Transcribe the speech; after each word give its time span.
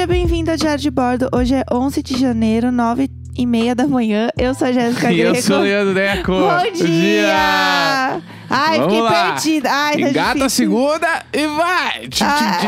Seja 0.00 0.06
bem-vindo 0.06 0.50
ao 0.50 0.56
Diário 0.56 0.80
de 0.80 0.90
Bordo. 0.90 1.28
Hoje 1.30 1.54
é 1.54 1.62
11 1.70 2.02
de 2.02 2.18
janeiro, 2.18 2.72
9 2.72 3.10
e 3.36 3.44
meia 3.44 3.74
da 3.74 3.86
manhã. 3.86 4.30
Eu 4.38 4.54
sou 4.54 4.68
a 4.68 4.72
Jéssica 4.72 5.12
E 5.12 5.16
Greco. 5.18 5.36
eu 5.36 5.42
sou 5.42 5.58
o 5.58 5.60
Leandro 5.60 5.92
Neco. 5.92 6.32
Bom 6.32 6.72
dia! 6.72 8.22
Ai, 8.48 8.78
Vamos 8.78 8.94
fiquei 8.94 9.00
lá. 9.02 9.32
perdida. 9.32 9.70
Ai, 9.70 9.92
tá 10.00 10.08
Engata 10.08 10.44
a 10.46 10.48
segunda 10.48 11.06
e 11.34 11.46
vai! 11.48 12.08
Ai, 12.22 12.66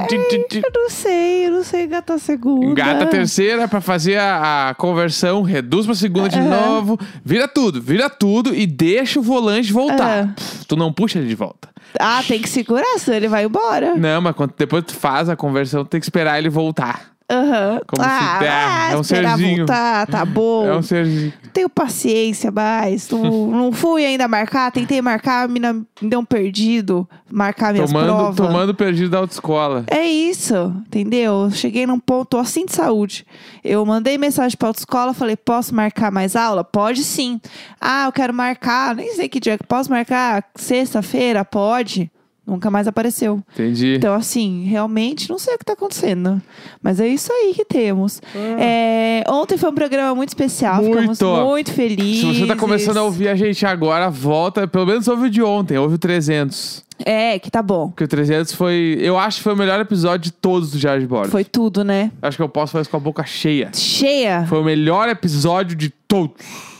eu 0.62 0.70
não 0.74 0.90
sei, 0.90 1.46
eu 1.46 1.50
não 1.52 1.64
sei 1.64 1.84
engatar 1.84 2.16
a 2.16 2.18
segunda. 2.18 2.66
Engata 2.66 3.04
a 3.04 3.06
terceira 3.06 3.66
pra 3.66 3.80
fazer 3.80 4.18
a, 4.18 4.68
a 4.68 4.74
conversão, 4.74 5.40
reduz 5.40 5.86
pra 5.86 5.94
segunda 5.94 6.28
de 6.28 6.38
Aham. 6.38 6.50
novo, 6.50 6.98
vira 7.24 7.48
tudo, 7.48 7.80
vira 7.80 8.10
tudo 8.10 8.54
e 8.54 8.66
deixa 8.66 9.18
o 9.18 9.22
volante 9.22 9.72
voltar. 9.72 10.18
Aham. 10.24 10.34
Pff, 10.36 10.66
Tu 10.66 10.76
não 10.76 10.92
puxa 10.92 11.18
ele 11.18 11.28
de 11.28 11.34
volta. 11.34 11.70
Ah, 11.98 12.22
tem 12.28 12.42
que 12.42 12.48
segurar, 12.48 12.98
senão 12.98 13.16
ele 13.16 13.28
vai 13.28 13.44
embora. 13.46 13.94
Não, 13.94 14.20
mas 14.20 14.34
quando 14.36 14.52
depois 14.56 14.84
tu 14.84 14.94
faz 14.94 15.30
a 15.30 15.36
conversão, 15.36 15.82
tem 15.82 15.98
que 15.98 16.04
esperar 16.04 16.38
ele 16.38 16.50
voltar. 16.50 17.11
Aham. 17.32 17.80
Como 17.86 18.02
se- 18.02 18.08
ah, 18.08 18.88
é, 18.92 18.96
um 18.96 19.00
esperar 19.00 19.36
serzinho. 19.38 19.56
voltar, 19.58 20.06
tá 20.06 20.24
bom. 20.24 20.66
É 20.66 20.76
um 20.76 20.82
serzinho. 20.82 21.32
Tenho 21.52 21.68
paciência 21.70 22.50
mais. 22.50 23.08
Não, 23.08 23.22
não 23.50 23.72
fui 23.72 24.04
ainda 24.04 24.28
marcar, 24.28 24.70
tentei 24.70 25.00
marcar, 25.00 25.44
a 25.44 25.48
mina 25.48 25.72
me 25.72 25.86
deu 26.02 26.20
um 26.20 26.24
perdido. 26.24 27.08
Marcar 27.30 27.72
minhas 27.72 27.90
Tomando, 27.90 28.06
provas. 28.14 28.36
tomando 28.36 28.74
perdido 28.74 29.08
da 29.10 29.18
autoescola. 29.18 29.84
É 29.90 30.04
isso, 30.06 30.54
entendeu? 30.86 31.50
Cheguei 31.50 31.86
num 31.86 31.98
ponto 31.98 32.36
assim 32.36 32.66
de 32.66 32.72
saúde. 32.74 33.24
Eu 33.64 33.84
mandei 33.86 34.18
mensagem 34.18 34.56
pra 34.58 34.68
autoescola, 34.68 35.14
falei, 35.14 35.34
posso 35.36 35.74
marcar 35.74 36.10
mais 36.12 36.36
aula? 36.36 36.62
Pode 36.62 37.02
sim. 37.02 37.40
Ah, 37.80 38.04
eu 38.06 38.12
quero 38.12 38.34
marcar, 38.34 38.94
nem 38.94 39.14
sei 39.14 39.28
que 39.30 39.40
dia. 39.40 39.58
Posso 39.66 39.90
marcar 39.90 40.44
sexta-feira? 40.54 41.42
Pode. 41.44 42.10
Nunca 42.52 42.70
mais 42.70 42.86
apareceu. 42.86 43.42
Entendi. 43.54 43.94
Então, 43.96 44.14
assim, 44.14 44.64
realmente 44.64 45.30
não 45.30 45.38
sei 45.38 45.54
o 45.54 45.58
que 45.58 45.64
tá 45.64 45.72
acontecendo. 45.72 46.40
Mas 46.82 47.00
é 47.00 47.08
isso 47.08 47.32
aí 47.32 47.54
que 47.54 47.64
temos. 47.64 48.20
É, 48.58 49.24
ontem 49.28 49.56
foi 49.56 49.70
um 49.70 49.74
programa 49.74 50.14
muito 50.14 50.28
especial. 50.28 50.82
Ficamos 50.84 51.18
Muito. 51.18 51.26
muito 51.46 51.72
felizes. 51.72 52.20
Se 52.20 52.40
você 52.40 52.46
tá 52.46 52.54
começando 52.56 52.98
a 52.98 53.02
ouvir 53.02 53.28
a 53.28 53.34
gente 53.34 53.64
agora, 53.64 54.10
volta. 54.10 54.68
Pelo 54.68 54.86
menos 54.86 55.08
ouve 55.08 55.26
o 55.26 55.30
de 55.30 55.42
ontem, 55.42 55.78
ouve 55.78 55.94
o 55.94 55.98
300. 55.98 56.84
É, 57.04 57.38
que 57.38 57.50
tá 57.50 57.62
bom. 57.62 57.88
Porque 57.88 58.04
o 58.04 58.08
300 58.08 58.52
foi. 58.52 58.98
Eu 59.00 59.18
acho 59.18 59.38
que 59.38 59.42
foi 59.42 59.54
o 59.54 59.56
melhor 59.56 59.80
episódio 59.80 60.24
de 60.24 60.32
todos 60.32 60.70
do 60.70 60.78
Diário 60.78 61.00
de 61.00 61.06
Bordo. 61.08 61.30
Foi 61.30 61.44
tudo, 61.44 61.82
né? 61.82 62.12
Acho 62.20 62.36
que 62.36 62.42
eu 62.42 62.48
posso 62.48 62.72
fazer 62.72 62.82
isso 62.82 62.90
com 62.90 62.96
a 62.98 63.00
boca 63.00 63.24
cheia. 63.24 63.70
Cheia. 63.72 64.44
Foi 64.46 64.60
o 64.60 64.64
melhor 64.64 65.08
episódio 65.08 65.74
de 65.74 65.88
todos. 66.06 66.36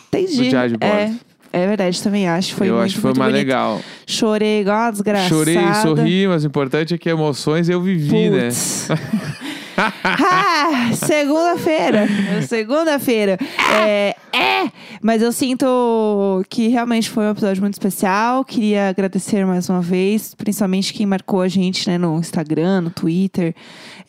Entendi. 0.09 0.37
do 0.37 0.49
Diário 0.49 0.73
de 0.73 0.77
Bordo. 0.77 0.95
é 0.95 1.15
verdade, 1.67 2.03
também 2.03 2.27
acho. 2.29 2.55
Foi 2.55 2.69
eu 2.69 2.75
muito, 2.75 2.87
acho 2.87 2.95
que 2.95 3.01
foi 3.01 3.13
mais 3.15 3.31
bonito. 3.31 3.47
legal. 3.47 3.81
Chorei 4.07 4.61
igual 4.61 4.79
uma 4.79 4.91
desgraçada. 4.91 5.29
Chorei, 5.29 5.75
sorri, 5.83 6.27
mas 6.27 6.45
o 6.45 6.47
importante 6.47 6.95
é 6.95 6.99
que 6.99 7.11
emoções 7.11 7.69
eu 7.69 7.81
vivi, 7.81 8.31
né? 8.31 8.49
Ah, 10.05 10.91
segunda-feira. 10.95 12.07
Segunda-feira. 12.47 13.39
É, 13.75 14.17
é, 14.33 14.71
mas 15.01 15.21
eu 15.21 15.33
sinto 15.33 16.45
que 16.49 16.69
realmente 16.69 17.11
foi 17.11 17.25
um 17.25 17.31
episódio 17.31 17.63
muito 17.63 17.75
especial. 17.75 18.45
Queria 18.45 18.89
agradecer 18.89 19.45
mais 19.45 19.69
uma 19.69 19.81
vez, 19.81 20.35
principalmente 20.35 20.93
quem 20.93 21.07
marcou 21.07 21.41
a 21.41 21.49
gente 21.49 21.89
né, 21.89 21.99
no 21.99 22.19
Instagram, 22.19 22.83
no 22.83 22.91
Twitter. 22.91 23.55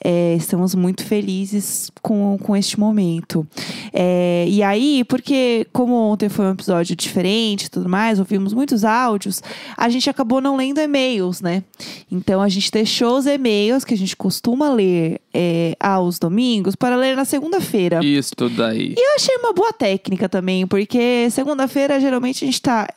É, 0.03 0.35
estamos 0.35 0.75
muito 0.75 1.05
felizes 1.05 1.89
com, 2.01 2.37
com 2.37 2.55
este 2.55 2.79
momento. 2.79 3.47
É, 3.91 4.45
e 4.47 4.61
aí, 4.61 5.03
porque 5.05 5.65
como 5.71 5.93
ontem 5.93 6.29
foi 6.29 6.45
um 6.45 6.51
episódio 6.51 6.95
diferente 6.95 7.65
e 7.65 7.69
tudo 7.69 7.89
mais, 7.89 8.19
ouvimos 8.19 8.53
muitos 8.53 8.83
áudios, 8.83 9.41
a 9.77 9.89
gente 9.89 10.09
acabou 10.09 10.41
não 10.41 10.55
lendo 10.55 10.79
e-mails, 10.79 11.41
né? 11.41 11.63
Então 12.11 12.41
a 12.41 12.49
gente 12.49 12.71
deixou 12.71 13.17
os 13.17 13.25
e-mails 13.25 13.83
que 13.83 13.93
a 13.93 13.97
gente 13.97 14.15
costuma 14.15 14.69
ler 14.69 15.21
é, 15.33 15.75
aos 15.79 16.19
domingos 16.19 16.75
para 16.75 16.95
ler 16.95 17.15
na 17.15 17.25
segunda-feira. 17.25 17.99
Isso 18.03 18.33
daí. 18.55 18.93
E 18.97 19.01
eu 19.01 19.15
achei 19.15 19.35
uma 19.37 19.53
boa 19.53 19.73
técnica 19.73 20.29
também, 20.29 20.67
porque 20.67 21.29
segunda-feira 21.31 21.99
geralmente 21.99 22.43
a 22.43 22.47
gente 22.47 22.61
tá. 22.61 22.87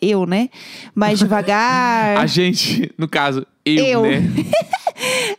Eu, 0.00 0.26
né? 0.26 0.48
Mais 0.94 1.18
devagar. 1.18 2.16
A 2.22 2.26
gente, 2.26 2.92
no 2.98 3.08
caso, 3.08 3.46
eu, 3.64 3.84
Eu. 3.84 4.02
né? 4.02 4.22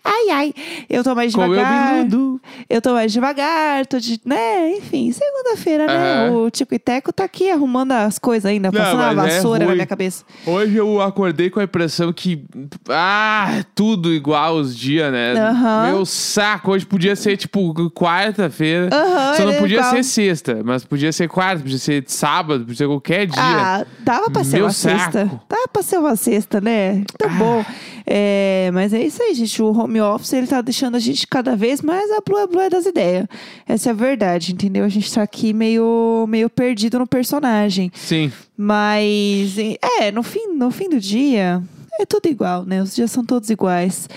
Ai, 0.04 0.30
ai. 0.32 0.54
Eu 0.88 1.04
tô 1.04 1.16
mais 1.16 1.32
devagar. 1.32 2.06
biludo. 2.06 2.40
Eu 2.70 2.80
tô 2.82 2.94
mais 2.94 3.12
devagar, 3.12 3.86
tô 3.88 3.98
de. 4.00 4.22
né? 4.24 4.72
Enfim, 4.78 5.12
segunda-feira, 5.12 5.88
né? 5.88 6.30
O 6.30 6.50
Tico 6.52 6.76
e 6.76 6.80
Teco 6.80 7.12
tá 7.12 7.24
aqui 7.24 7.50
arrumando 7.50 7.92
as 7.94 8.20
coisas 8.20 8.46
ainda, 8.46 8.70
Não, 8.72 8.80
passando 8.80 9.02
a 9.02 9.14
mas 9.14 9.34
é 9.34 9.36
vassoura 9.38 9.60
na 9.60 9.66
ruim. 9.66 9.76
minha 9.76 9.88
cabeça. 9.88 10.24
Hoje 10.46 10.76
eu 10.78 11.02
acordei 11.02 11.50
com 11.50 11.60
a 11.60 11.64
impressão 11.64 12.14
que. 12.14 12.46
Ah, 12.88 13.64
tudo 13.74 14.14
igual 14.14 14.56
os 14.56 14.78
dias, 14.78 15.12
né? 15.12 15.34
Aham. 15.34 15.88
Meu 15.92 16.06
saco. 16.06 16.72
Hoje 16.72 16.86
podia 16.86 17.16
ser, 17.16 17.36
tipo, 17.36 17.74
quarta-feira. 17.90 18.90
Aham, 18.94 19.34
Só 19.36 19.46
não 19.46 19.54
podia 19.56 19.78
igual. 19.80 19.92
ser 19.92 20.04
sexta, 20.04 20.62
mas 20.64 20.86
podia 20.86 21.12
ser 21.12 21.28
quarta, 21.28 21.64
podia 21.64 21.80
ser 21.80 22.04
sábado, 22.08 22.60
podia 22.62 22.76
ser 22.78 22.88
qualquer 22.88 23.26
dia. 23.26 23.42
Ah, 23.42 23.86
dava 24.00 24.27
pra 24.32 24.44
ser 24.44 24.58
Meu 24.58 24.66
uma 24.66 24.72
sexta. 24.72 25.26
saco. 25.26 25.42
Dava 25.50 25.68
pra 25.72 25.82
ser 25.82 25.98
uma 25.98 26.16
sexta, 26.16 26.62
né? 26.62 27.04
Tá 27.18 27.28
bom. 27.30 27.64
É, 28.06 28.70
mas 28.74 28.94
é 28.94 29.02
isso 29.04 29.22
aí, 29.22 29.34
gente. 29.34 29.62
O 29.62 29.72
home 29.72 30.00
office, 30.00 30.32
ele 30.34 30.48
tá 30.48 30.62
deixando 30.62 30.96
a 30.96 31.00
gente 31.00 31.28
cada 31.28 31.56
vez 31.56 31.82
mais 31.82 32.10
a 32.12 32.22
blue 32.26 32.48
blue 32.48 32.70
das 32.70 32.86
ideias. 32.86 33.28
Essa 33.68 33.90
é 33.90 33.92
a 33.92 33.96
verdade, 33.96 34.54
entendeu? 34.54 34.86
A 34.86 34.90
gente 34.90 35.14
tá 35.14 35.22
aqui 35.22 35.54
meio, 35.54 36.26
meio 36.28 36.50
perdido 36.50 36.98
no 37.00 37.06
personagem. 37.08 37.92
Sim. 37.94 38.32
Mas, 38.56 39.56
é, 40.00 40.12
no 40.12 40.24
fim, 40.24 40.54
no 40.56 40.72
fim 40.72 40.90
do 40.90 41.00
dia, 41.00 41.62
é 42.00 42.06
tudo 42.06 42.28
igual, 42.28 42.64
né? 42.66 42.82
Os 42.82 42.96
dias 42.96 43.12
são 43.12 43.26
todos 43.26 43.50
iguais. 43.50 44.08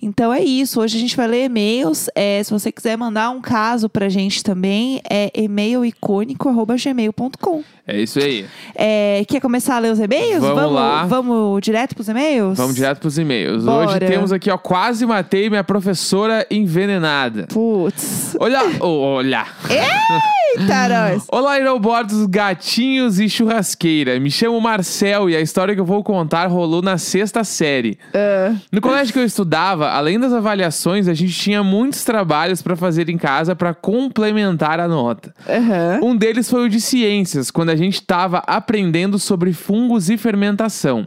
Então 0.00 0.32
é 0.32 0.40
isso. 0.42 0.80
Hoje 0.80 0.96
a 0.96 1.00
gente 1.00 1.16
vai 1.16 1.26
ler 1.26 1.46
e-mails. 1.46 2.08
É, 2.14 2.40
se 2.42 2.50
você 2.52 2.70
quiser 2.70 2.96
mandar 2.96 3.30
um 3.30 3.40
caso 3.40 3.88
pra 3.88 4.08
gente 4.08 4.44
também, 4.44 5.00
é 5.10 5.30
e-mailicônico.gmail.com. 5.34 7.64
É 7.86 8.00
isso 8.00 8.18
aí. 8.18 8.44
É, 8.74 9.24
quer 9.26 9.40
começar 9.40 9.76
a 9.76 9.78
ler 9.78 9.92
os 9.92 9.98
e-mails? 9.98 10.42
Vamos 10.42 10.72
lá. 10.72 11.06
Vamos 11.06 11.60
direto 11.62 11.94
pros 11.94 12.06
e-mails? 12.08 12.58
Vamos 12.58 12.74
direto 12.74 12.98
pros 13.00 13.16
e-mails. 13.18 13.64
Bora. 13.64 13.88
Hoje 13.88 13.98
temos 14.00 14.30
aqui, 14.30 14.50
ó, 14.50 14.58
quase 14.58 15.06
matei 15.06 15.48
minha 15.48 15.64
professora 15.64 16.46
envenenada. 16.50 17.46
Putz. 17.48 18.36
Olha, 18.38 18.60
oh, 18.80 19.14
olha. 19.16 19.46
Eita, 19.70 20.88
nós. 20.88 21.24
Olá, 21.32 21.52
aerobordos, 21.52 22.26
gatinhos 22.26 23.18
e 23.18 23.26
churrasqueira. 23.28 24.20
Me 24.20 24.30
chamo 24.30 24.60
Marcel 24.60 25.30
e 25.30 25.36
a 25.36 25.40
história 25.40 25.74
que 25.74 25.80
eu 25.80 25.86
vou 25.86 26.04
contar 26.04 26.46
rolou 26.46 26.82
na 26.82 26.98
sexta 26.98 27.42
série. 27.42 27.98
Ah, 28.12 28.54
No 28.70 28.82
colégio 28.82 29.14
que 29.14 29.18
eu 29.18 29.24
estudava, 29.24 29.87
além 29.92 30.18
das 30.18 30.32
avaliações, 30.32 31.08
a 31.08 31.14
gente 31.14 31.32
tinha 31.32 31.62
muitos 31.62 32.04
trabalhos 32.04 32.62
pra 32.62 32.76
fazer 32.76 33.08
em 33.08 33.18
casa 33.18 33.54
pra 33.56 33.74
complementar 33.74 34.80
a 34.80 34.88
nota. 34.88 35.34
aham. 35.48 36.00
Um 36.02 36.16
deles 36.16 36.48
foi 36.48 36.66
o 36.66 36.68
de 36.68 36.80
ciências, 36.80 37.50
quando 37.50 37.70
a 37.70 37.76
gente 37.76 37.94
estava 37.94 38.38
aprendendo 38.46 39.18
sobre 39.18 39.52
fungos 39.52 40.08
e 40.10 40.16
fermentação. 40.16 41.06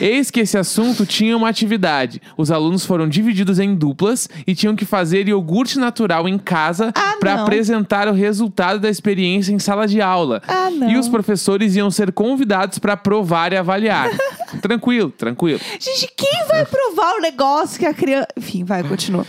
Eis 0.00 0.30
que 0.30 0.40
esse 0.40 0.58
assunto 0.58 1.06
tinha 1.06 1.36
uma 1.36 1.48
atividade. 1.48 2.20
Os 2.36 2.50
alunos 2.50 2.84
foram 2.84 3.08
divididos 3.08 3.58
em 3.58 3.74
duplas 3.74 4.28
e 4.46 4.54
tinham 4.54 4.76
que 4.76 4.84
fazer 4.84 5.26
iogurte 5.28 5.78
natural 5.78 6.28
em 6.28 6.38
casa 6.38 6.92
Ah, 6.94 7.16
para 7.18 7.42
apresentar 7.42 8.06
o 8.08 8.12
resultado 8.12 8.78
da 8.78 8.90
experiência 8.90 9.52
em 9.52 9.58
sala 9.58 9.86
de 9.86 10.00
aula. 10.02 10.42
Ah. 10.46 10.68
E 10.88 10.96
os 10.96 11.08
professores 11.08 11.74
iam 11.76 11.90
ser 11.90 12.12
convidados 12.12 12.78
para 12.78 12.96
provar 12.96 13.52
e 13.52 13.56
avaliar. 13.56 14.10
tranquilo, 14.60 15.10
tranquilo. 15.10 15.60
Gente, 15.78 16.08
quem 16.16 16.46
vai 16.48 16.64
provar 16.64 17.14
o 17.14 17.20
negócio 17.20 17.78
que 17.78 17.86
a 17.86 17.94
criança. 17.94 18.28
Enfim, 18.36 18.64
vai, 18.64 18.82
continua. 18.82 19.26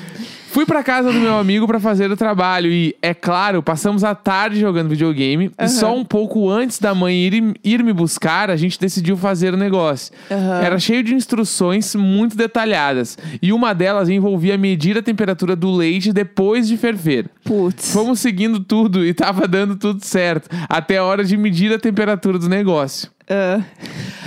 Fui 0.49 0.65
pra 0.65 0.81
casa 0.81 1.11
do 1.11 1.19
meu 1.19 1.37
amigo 1.37 1.67
pra 1.67 1.79
fazer 1.79 2.09
o 2.09 2.17
trabalho 2.17 2.71
e, 2.71 2.95
é 2.99 3.13
claro, 3.13 3.61
passamos 3.61 4.03
a 4.03 4.15
tarde 4.15 4.59
jogando 4.59 4.89
videogame 4.89 5.51
e 5.59 5.67
só 5.67 5.95
um 5.95 6.03
pouco 6.03 6.49
antes 6.49 6.79
da 6.79 6.95
mãe 6.95 7.15
ir, 7.15 7.53
ir 7.63 7.83
me 7.83 7.93
buscar, 7.93 8.49
a 8.49 8.55
gente 8.55 8.79
decidiu 8.79 9.15
fazer 9.15 9.53
o 9.53 9.57
negócio. 9.57 10.11
Aham. 10.31 10.61
Era 10.63 10.79
cheio 10.79 11.03
de 11.03 11.13
instruções 11.13 11.93
muito 11.93 12.35
detalhadas 12.35 13.19
e 13.39 13.53
uma 13.53 13.73
delas 13.73 14.09
envolvia 14.09 14.57
medir 14.57 14.97
a 14.97 15.03
temperatura 15.03 15.55
do 15.55 15.69
leite 15.69 16.11
depois 16.11 16.67
de 16.67 16.75
ferver. 16.75 17.29
Putz. 17.43 17.93
Fomos 17.93 18.19
seguindo 18.19 18.59
tudo 18.59 19.05
e 19.05 19.13
tava 19.13 19.47
dando 19.47 19.75
tudo 19.75 20.03
certo, 20.03 20.49
até 20.67 20.97
a 20.97 21.03
hora 21.03 21.23
de 21.23 21.37
medir 21.37 21.71
a 21.71 21.77
temperatura 21.77 22.39
do 22.39 22.49
negócio. 22.49 23.11
Ah, 23.29 23.61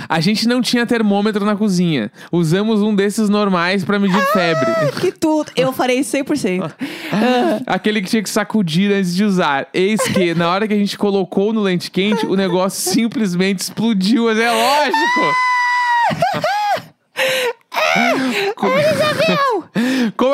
A 0.09 0.19
gente 0.19 0.47
não 0.47 0.61
tinha 0.61 0.85
termômetro 0.85 1.43
na 1.45 1.55
cozinha. 1.55 2.11
Usamos 2.31 2.81
um 2.81 2.93
desses 2.93 3.29
normais 3.29 3.83
pra 3.83 3.97
medir 3.97 4.21
febre. 4.33 4.65
que 4.99 5.11
tudo. 5.11 5.51
Eu 5.55 5.71
farei 5.73 6.01
100%. 6.01 6.71
Ah, 7.11 7.61
Aquele 7.65 8.01
que 8.01 8.09
tinha 8.09 8.21
que 8.23 8.29
sacudir 8.29 8.91
antes 8.91 9.15
de 9.15 9.23
usar. 9.23 9.67
Eis 9.73 10.01
que, 10.01 10.33
na 10.35 10.49
hora 10.49 10.67
que 10.67 10.73
a 10.73 10.77
gente 10.77 10.97
colocou 10.97 11.51
no 11.53 11.61
lente 11.61 11.89
quente, 11.89 12.25
o 12.25 12.35
negócio 12.35 12.91
simplesmente 12.91 13.59
explodiu. 13.59 14.25
Mas 14.25 14.37
é 14.39 14.51
lógico! 14.51 15.21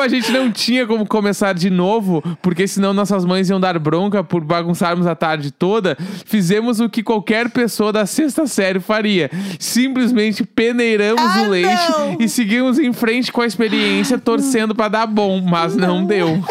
A 0.00 0.08
gente 0.08 0.30
não 0.32 0.50
tinha 0.50 0.86
como 0.86 1.06
começar 1.06 1.52
de 1.52 1.70
novo, 1.70 2.22
porque 2.42 2.66
senão 2.66 2.92
nossas 2.94 3.24
mães 3.24 3.48
iam 3.50 3.60
dar 3.60 3.78
bronca 3.78 4.22
por 4.24 4.42
bagunçarmos 4.44 5.06
a 5.06 5.14
tarde 5.14 5.50
toda, 5.50 5.96
fizemos 6.26 6.80
o 6.80 6.88
que 6.88 7.02
qualquer 7.02 7.50
pessoa 7.50 7.92
da 7.92 8.06
sexta 8.06 8.46
série 8.46 8.80
faria. 8.80 9.30
Simplesmente 9.58 10.44
peneiramos 10.44 11.22
Ah, 11.22 11.42
o 11.42 11.48
leite 11.50 11.90
não! 11.90 12.16
e 12.20 12.28
seguimos 12.28 12.78
em 12.78 12.92
frente 12.92 13.30
com 13.32 13.40
a 13.40 13.46
experiência, 13.46 14.18
torcendo 14.18 14.74
pra 14.74 14.88
dar 14.88 15.06
bom, 15.06 15.40
mas 15.40 15.74
não 15.76 16.04
deu. 16.04 16.42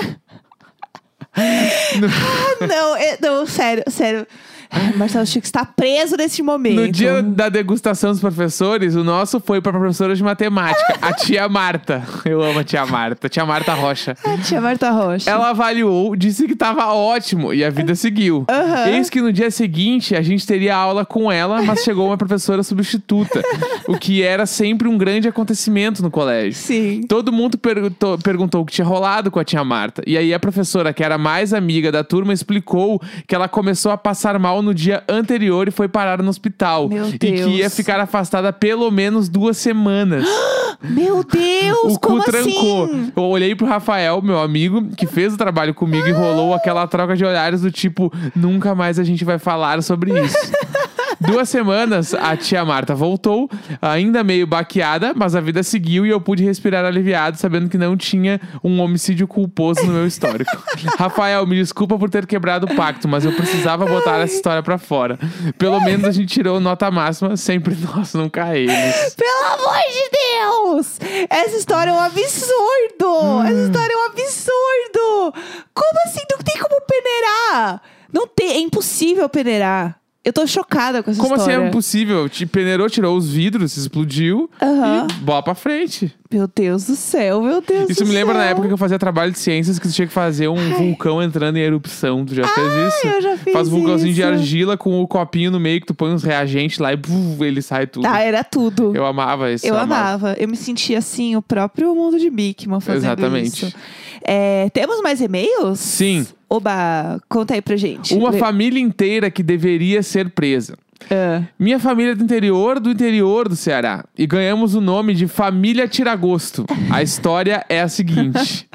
não, 2.67 2.95
é- 2.95 3.17
não, 3.21 3.45
sério, 3.45 3.83
sério. 3.89 4.25
Ai, 4.69 4.93
Marcelo 4.93 5.25
Chico 5.25 5.45
está 5.45 5.65
preso 5.65 6.15
nesse 6.17 6.41
momento. 6.41 6.75
No 6.75 6.91
dia 6.91 7.21
da 7.21 7.49
degustação 7.49 8.11
dos 8.11 8.19
professores, 8.19 8.95
o 8.95 9.03
nosso 9.03 9.39
foi 9.39 9.61
pra 9.61 9.71
professora 9.71 10.15
de 10.15 10.23
matemática, 10.23 10.97
a 11.01 11.13
tia 11.13 11.47
Marta. 11.47 12.03
Eu 12.25 12.41
amo 12.41 12.59
a 12.59 12.63
tia 12.63 12.85
Marta, 12.85 13.29
tia 13.29 13.45
Marta 13.45 13.73
Rocha. 13.73 14.15
A 14.23 14.37
tia 14.37 14.59
Marta 14.59 14.91
Rocha. 14.91 15.29
Ela 15.29 15.49
avaliou, 15.49 16.15
disse 16.15 16.47
que 16.47 16.55
tava 16.55 16.93
ótimo 16.93 17.53
e 17.53 17.63
a 17.63 17.69
vida 17.69 17.95
seguiu. 17.95 18.45
Aham. 18.49 18.89
Eis 18.89 19.09
que 19.09 19.21
no 19.21 19.31
dia 19.31 19.49
seguinte 19.49 20.15
a 20.15 20.21
gente 20.21 20.45
teria 20.45 20.75
aula 20.75 21.05
com 21.05 21.31
ela, 21.31 21.61
mas 21.61 21.83
chegou 21.83 22.07
uma 22.07 22.17
professora 22.17 22.63
substituta, 22.63 23.41
o 23.87 23.97
que 23.97 24.21
era 24.21 24.45
sempre 24.45 24.87
um 24.87 24.97
grande 24.97 25.27
acontecimento 25.27 26.01
no 26.03 26.11
colégio. 26.11 26.53
Sim. 26.53 27.01
Todo 27.07 27.31
mundo 27.31 27.57
perguntou, 27.57 28.17
perguntou 28.17 28.61
o 28.61 28.65
que 28.65 28.73
tinha 28.73 28.85
rolado 28.85 29.31
com 29.31 29.39
a 29.39 29.43
tia 29.43 29.63
Marta. 29.63 30.01
E 30.05 30.17
aí 30.17 30.33
a 30.33 30.39
professora, 30.39 30.93
que 30.93 31.03
era 31.03 31.17
mais 31.17 31.53
amiga 31.53 31.91
da 31.91 32.03
turma, 32.03 32.33
explicou 32.33 33.01
que 33.25 33.33
ela 33.33 33.47
começou 33.47 33.91
a 33.91 33.97
passar 33.97 34.37
mal 34.37 34.56
no 34.61 34.73
dia 34.73 35.03
anterior 35.07 35.67
e 35.67 35.71
foi 35.71 35.87
parar 35.87 36.21
no 36.21 36.29
hospital. 36.29 36.89
Meu 36.89 37.09
E 37.09 37.17
que 37.17 37.27
ia 37.27 37.69
ficar 37.69 37.99
afastada 37.99 38.51
pelo 38.51 38.89
menos 38.91 39.29
duas 39.29 39.57
semanas. 39.57 40.25
Meu 40.81 41.23
Deus, 41.23 41.95
o 41.95 41.99
cu 41.99 42.21
trancou. 42.21 42.85
assim? 42.85 43.11
Eu 43.15 43.23
olhei 43.23 43.55
pro 43.55 43.65
Rafael, 43.65 44.21
meu 44.21 44.39
amigo, 44.39 44.89
que 44.95 45.07
fez 45.07 45.33
o 45.33 45.37
trabalho 45.37 45.73
comigo 45.73 46.07
e 46.07 46.11
rolou 46.11 46.53
aquela 46.53 46.85
troca 46.85 47.15
de 47.15 47.25
olhares 47.25 47.61
do 47.61 47.71
tipo: 47.71 48.13
nunca 48.35 48.75
mais 48.75 48.99
a 48.99 49.03
gente 49.03 49.25
vai 49.25 49.39
falar 49.39 49.81
sobre 49.81 50.11
isso. 50.21 50.37
Duas 51.19 51.49
semanas, 51.49 52.13
a 52.13 52.37
tia 52.37 52.63
Marta 52.63 52.93
voltou, 52.93 53.49
ainda 53.81 54.23
meio 54.23 54.45
baqueada, 54.45 55.13
mas 55.15 55.35
a 55.35 55.41
vida 55.41 55.63
seguiu 55.63 56.05
e 56.05 56.09
eu 56.09 56.21
pude 56.21 56.43
respirar 56.43 56.85
aliviado, 56.85 57.37
sabendo 57.37 57.69
que 57.69 57.77
não 57.77 57.97
tinha 57.97 58.39
um 58.63 58.79
homicídio 58.79 59.27
culposo 59.27 59.85
no 59.85 59.93
meu 59.93 60.05
histórico. 60.05 60.51
Rafael, 60.97 61.45
me 61.47 61.55
desculpa 61.55 61.97
por 61.97 62.09
ter 62.09 62.25
quebrado 62.25 62.67
o 62.67 62.75
pacto, 62.75 63.07
mas 63.07 63.25
eu 63.25 63.33
precisava 63.33 63.85
botar 63.85 64.17
essa 64.17 64.35
história 64.35 64.61
pra 64.61 64.77
fora. 64.77 65.17
Pelo 65.57 65.79
menos 65.79 66.05
a 66.05 66.11
gente 66.11 66.33
tirou 66.33 66.59
nota 66.59 66.89
máxima, 66.91 67.35
sempre 67.35 67.75
nós, 67.75 68.13
nunca 68.13 68.55
eles. 68.55 69.15
Pelo 69.15 69.53
amor 69.53 69.77
de 69.89 70.09
Deus! 70.11 70.99
Essa 71.29 71.57
história 71.57 71.91
é 71.91 71.93
um 71.93 71.99
absurdo! 71.99 73.41
Essa 73.45 73.65
história 73.65 73.93
é 73.93 73.97
um 73.97 74.05
absurdo! 74.05 75.33
Como 75.73 75.99
assim? 76.05 76.21
Não 76.31 76.39
tem 76.39 76.55
como 76.57 76.81
peneirar! 76.81 77.81
Não 78.11 78.27
tem, 78.27 78.51
é 78.51 78.59
impossível 78.59 79.27
peneirar. 79.27 79.99
Eu 80.27 80.33
tô 80.33 80.45
chocada 80.45 81.01
com 81.01 81.09
essa 81.09 81.21
Como 81.21 81.35
assim 81.35 81.43
história. 81.51 81.65
é 81.65 81.69
impossível? 81.69 82.27
Te 82.27 82.45
peneirou, 82.45 82.89
tirou 82.89 83.15
os 83.15 83.31
vidros, 83.31 83.77
explodiu 83.77 84.49
Aham. 84.61 85.07
e 85.09 85.13
bola 85.23 85.41
pra 85.41 85.55
frente. 85.55 86.13
Meu 86.29 86.49
Deus 86.53 86.83
do 86.87 86.97
céu, 86.97 87.41
meu 87.41 87.61
Deus 87.61 87.89
Isso 87.91 88.03
do 88.03 88.07
me 88.09 88.13
lembra 88.13 88.33
céu. 88.33 88.43
na 88.43 88.49
época 88.49 88.67
que 88.67 88.73
eu 88.73 88.77
fazia 88.77 88.99
trabalho 88.99 89.31
de 89.31 89.39
ciências 89.39 89.79
que 89.79 89.87
tu 89.87 89.93
tinha 89.93 90.05
que 90.05 90.11
fazer 90.13 90.49
um 90.49 90.55
vulcão 90.75 91.23
entrando 91.23 91.55
em 91.55 91.61
erupção. 91.61 92.25
Tu 92.25 92.35
já 92.35 92.45
fez 92.45 92.67
isso? 92.93 93.07
eu 93.07 93.21
já 93.21 93.37
fiz 93.37 93.53
Faz 93.53 93.69
um 93.69 93.71
vulcãozinho 93.71 94.13
de 94.13 94.19
isso. 94.19 94.29
argila 94.29 94.75
com 94.75 95.01
o 95.01 95.07
copinho 95.07 95.49
no 95.49 95.61
meio 95.61 95.79
que 95.79 95.87
tu 95.87 95.93
põe 95.95 96.11
uns 96.11 96.23
reagentes 96.23 96.77
lá 96.79 96.91
e 96.91 96.97
buf, 96.97 97.41
ele 97.41 97.61
sai 97.61 97.87
tudo. 97.87 98.05
Ah, 98.05 98.19
era 98.19 98.43
tudo. 98.43 98.93
Eu 98.93 99.05
amava 99.05 99.49
isso. 99.49 99.65
Eu 99.65 99.77
amava. 99.77 100.35
Eu 100.37 100.49
me 100.49 100.57
sentia 100.57 100.97
assim, 100.97 101.37
o 101.37 101.41
próprio 101.41 101.95
mundo 101.95 102.19
de 102.19 102.29
Bigman 102.29 102.81
fazendo 102.81 103.03
Exatamente. 103.05 103.65
isso. 103.67 103.75
É, 104.21 104.69
temos 104.73 105.01
mais 105.01 105.21
e-mails? 105.21 105.79
Sim. 105.79 106.27
Oba, 106.49 107.19
conta 107.27 107.53
aí 107.53 107.61
pra 107.61 107.75
gente. 107.75 108.13
Uma 108.13 108.31
família 108.33 108.79
inteira 108.79 109.29
que 109.29 109.43
deveria 109.43 110.01
ser 110.01 110.29
presa. 110.29 110.77
Ah, 111.11 111.43
Minha 111.59 111.79
família 111.79 112.13
é 112.13 112.15
do 112.15 112.23
interior 112.23 112.79
do 112.79 112.89
interior 112.89 113.47
do 113.47 113.55
Ceará. 113.55 114.03
E 114.17 114.25
ganhamos 114.25 114.73
o 114.73 114.81
nome 114.81 115.13
de 115.13 115.27
Família 115.27 115.87
Tiragosto. 115.87 116.65
A 116.89 117.03
história 117.03 117.65
é 117.69 117.81
a 117.81 117.87
seguinte: 117.87 118.67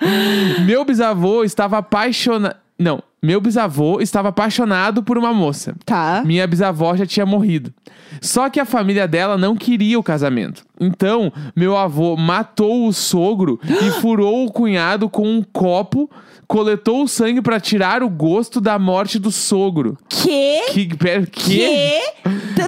Meu 0.64 0.84
bisavô 0.84 1.44
estava 1.44 1.78
apaixonado. 1.78 2.56
Não, 2.78 3.02
meu 3.22 3.40
bisavô 3.40 4.00
estava 4.00 4.28
apaixonado 4.30 5.02
por 5.02 5.16
uma 5.16 5.32
moça. 5.32 5.74
tá. 5.86 6.22
Minha 6.24 6.46
bisavó 6.46 6.94
já 6.96 7.06
tinha 7.06 7.24
morrido. 7.24 7.72
Só 8.20 8.50
que 8.50 8.60
a 8.60 8.64
família 8.64 9.06
dela 9.08 9.38
não 9.38 9.56
queria 9.56 9.98
o 9.98 10.02
casamento. 10.02 10.64
Então, 10.80 11.32
meu 11.54 11.76
avô 11.76 12.16
matou 12.16 12.86
o 12.86 12.92
sogro 12.92 13.60
e 13.64 13.90
furou 14.00 14.44
o 14.44 14.52
cunhado 14.52 15.08
com 15.08 15.26
um 15.26 15.42
copo, 15.42 16.10
coletou 16.46 17.02
o 17.04 17.08
sangue 17.08 17.40
pra 17.40 17.58
tirar 17.60 18.02
o 18.02 18.10
gosto 18.10 18.60
da 18.60 18.78
morte 18.78 19.18
do 19.18 19.30
sogro. 19.30 19.96
Que? 20.08 20.72
Que, 20.72 20.96
pera? 20.96 21.26
Que? 21.26 22.00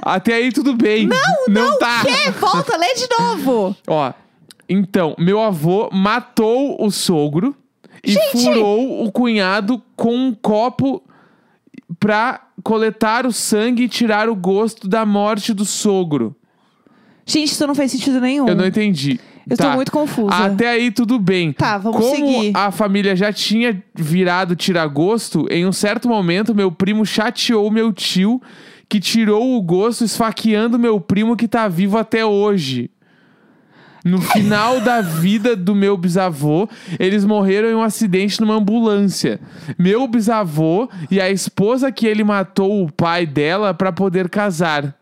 Até 0.02 0.34
aí 0.34 0.52
tudo 0.52 0.74
bem. 0.74 1.06
Não, 1.06 1.44
não, 1.48 1.78
tá. 1.78 2.02
Que? 2.04 2.30
Volta, 2.30 2.76
lê 2.76 2.94
de 2.94 3.08
novo. 3.18 3.76
Ó, 3.86 4.12
então, 4.68 5.14
meu 5.18 5.40
avô 5.40 5.88
matou 5.92 6.76
o 6.84 6.90
sogro 6.90 7.54
e 8.06 8.12
Gente! 8.12 8.30
furou 8.44 9.04
o 9.04 9.10
cunhado 9.12 9.82
com 9.96 10.14
um 10.14 10.32
copo 10.34 11.02
pra 12.00 12.40
coletar 12.62 13.26
o 13.26 13.32
sangue 13.32 13.84
e 13.84 13.88
tirar 13.88 14.28
o 14.28 14.34
gosto 14.34 14.88
da 14.88 15.04
morte 15.04 15.52
do 15.52 15.64
sogro. 15.64 16.34
Gente, 17.24 17.50
isso 17.50 17.66
não 17.66 17.74
fez 17.74 17.90
sentido 17.92 18.20
nenhum. 18.20 18.46
Eu 18.48 18.54
não 18.54 18.66
entendi. 18.66 19.18
Eu 19.48 19.56
Tá. 19.56 19.70
tô 19.70 19.76
muito 19.76 19.92
confusa. 19.92 20.34
Até 20.34 20.68
aí 20.70 20.90
tudo 20.90 21.18
bem. 21.18 21.52
Tá, 21.52 21.78
vamos 21.78 22.00
Como 22.00 22.14
seguir. 22.16 22.52
a 22.54 22.70
família 22.70 23.14
já 23.14 23.32
tinha 23.32 23.80
virado 23.94 24.56
tiragosto, 24.56 25.46
em 25.50 25.64
um 25.66 25.72
certo 25.72 26.08
momento 26.08 26.54
meu 26.54 26.70
primo 26.72 27.04
chateou 27.06 27.70
meu 27.70 27.92
tio, 27.92 28.40
que 28.88 28.98
tirou 29.00 29.56
o 29.56 29.62
gosto 29.62 30.04
esfaqueando 30.04 30.78
meu 30.78 31.00
primo 31.00 31.36
que 31.36 31.46
tá 31.48 31.68
vivo 31.68 31.96
até 31.98 32.24
hoje. 32.24 32.90
No 34.06 34.20
final 34.20 34.80
da 34.80 35.00
vida 35.00 35.56
do 35.56 35.74
meu 35.74 35.96
bisavô, 35.96 36.68
eles 36.96 37.24
morreram 37.24 37.68
em 37.68 37.74
um 37.74 37.82
acidente 37.82 38.40
numa 38.40 38.54
ambulância. 38.54 39.40
Meu 39.76 40.06
bisavô 40.06 40.88
e 41.10 41.20
a 41.20 41.28
esposa 41.28 41.90
que 41.90 42.06
ele 42.06 42.22
matou 42.22 42.84
o 42.84 42.92
pai 42.92 43.26
dela 43.26 43.74
para 43.74 43.90
poder 43.90 44.28
casar. 44.28 44.94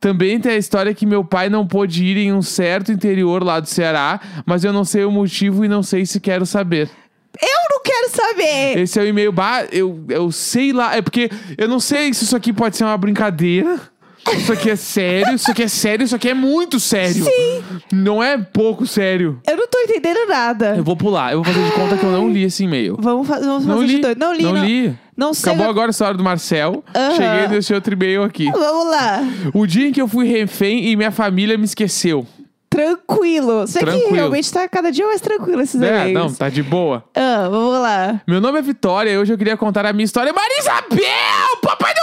Também 0.00 0.40
tem 0.40 0.50
a 0.50 0.56
história 0.56 0.92
que 0.92 1.06
meu 1.06 1.24
pai 1.24 1.48
não 1.48 1.64
pôde 1.64 2.04
ir 2.04 2.16
em 2.16 2.32
um 2.32 2.42
certo 2.42 2.90
interior 2.90 3.44
lá 3.44 3.60
do 3.60 3.68
Ceará, 3.68 4.20
mas 4.44 4.64
eu 4.64 4.72
não 4.72 4.84
sei 4.84 5.04
o 5.04 5.12
motivo 5.12 5.64
e 5.64 5.68
não 5.68 5.84
sei 5.84 6.04
se 6.04 6.18
quero 6.18 6.44
saber. 6.44 6.90
Eu 7.40 7.70
não 7.70 7.80
quero 7.84 8.10
saber. 8.10 8.78
Esse 8.80 8.98
é 8.98 9.02
o 9.04 9.06
e-mail. 9.06 9.30
Bah, 9.30 9.64
eu, 9.70 10.04
eu 10.08 10.32
sei 10.32 10.72
lá. 10.72 10.96
É 10.96 11.00
porque 11.00 11.30
eu 11.56 11.68
não 11.68 11.78
sei 11.78 12.12
se 12.12 12.24
isso 12.24 12.34
aqui 12.34 12.52
pode 12.52 12.76
ser 12.76 12.82
uma 12.82 12.98
brincadeira. 12.98 13.78
Isso 14.36 14.52
aqui 14.52 14.70
é 14.70 14.76
sério, 14.76 15.34
isso 15.34 15.50
aqui 15.50 15.62
é 15.62 15.68
sério, 15.68 16.04
isso 16.04 16.14
aqui 16.14 16.28
é 16.28 16.34
muito 16.34 16.78
sério. 16.78 17.24
Sim. 17.24 17.62
Não 17.92 18.22
é 18.22 18.38
pouco 18.38 18.86
sério. 18.86 19.40
Eu 19.48 19.56
não 19.56 19.66
tô 19.66 19.78
entendendo 19.80 20.26
nada. 20.28 20.74
Eu 20.76 20.84
vou 20.84 20.96
pular, 20.96 21.32
eu 21.32 21.42
vou 21.42 21.52
fazer 21.52 21.64
de 21.64 21.72
conta 21.72 21.96
que 21.96 22.04
eu 22.04 22.12
não 22.12 22.28
li 22.28 22.44
esse 22.44 22.64
e-mail. 22.64 22.96
Vamos, 23.00 23.26
fa 23.26 23.38
vamos 23.40 23.66
Não 23.66 23.76
fazer 23.76 23.86
li, 23.86 23.94
de 23.96 24.00
doido. 24.02 24.18
Não 24.18 24.32
li, 24.34 24.42
não 24.42 24.52
não. 24.54 24.64
li. 24.64 24.98
Não 25.16 25.34
sei. 25.34 25.52
Acabou 25.52 25.68
agora 25.70 25.88
a 25.88 25.92
história 25.92 26.14
do 26.16 26.22
Marcel. 26.24 26.82
Aham. 26.94 27.14
Cheguei 27.16 27.48
nesse 27.48 27.74
outro 27.74 27.92
e-mail 27.92 28.22
aqui. 28.22 28.50
Vamos 28.50 28.90
lá. 28.90 29.20
O 29.52 29.66
dia 29.66 29.88
em 29.88 29.92
que 29.92 30.00
eu 30.00 30.08
fui 30.08 30.26
refém 30.26 30.88
e 30.88 30.96
minha 30.96 31.10
família 31.10 31.58
me 31.58 31.64
esqueceu. 31.64 32.26
Tranquilo. 32.70 33.62
Aqui 33.62 33.72
Tranquilo. 33.80 34.14
realmente 34.14 34.50
tá 34.52 34.68
cada 34.68 34.92
dia 34.92 35.04
mais 35.04 35.20
tranquilo 35.20 35.60
esses 35.60 35.82
É, 35.82 35.86
e-mails. 36.08 36.12
não, 36.14 36.32
tá 36.32 36.48
de 36.48 36.62
boa. 36.62 37.02
Ah, 37.16 37.48
vamos 37.50 37.72
lá. 37.80 38.20
Meu 38.28 38.40
nome 38.40 38.60
é 38.60 38.62
Vitória 38.62 39.10
e 39.10 39.18
hoje 39.18 39.32
eu 39.32 39.36
queria 39.36 39.56
contar 39.56 39.84
a 39.84 39.92
minha 39.92 40.04
história. 40.04 40.32
Marisabel! 40.32 41.58
Papai 41.62 41.92
Noel! 41.94 41.99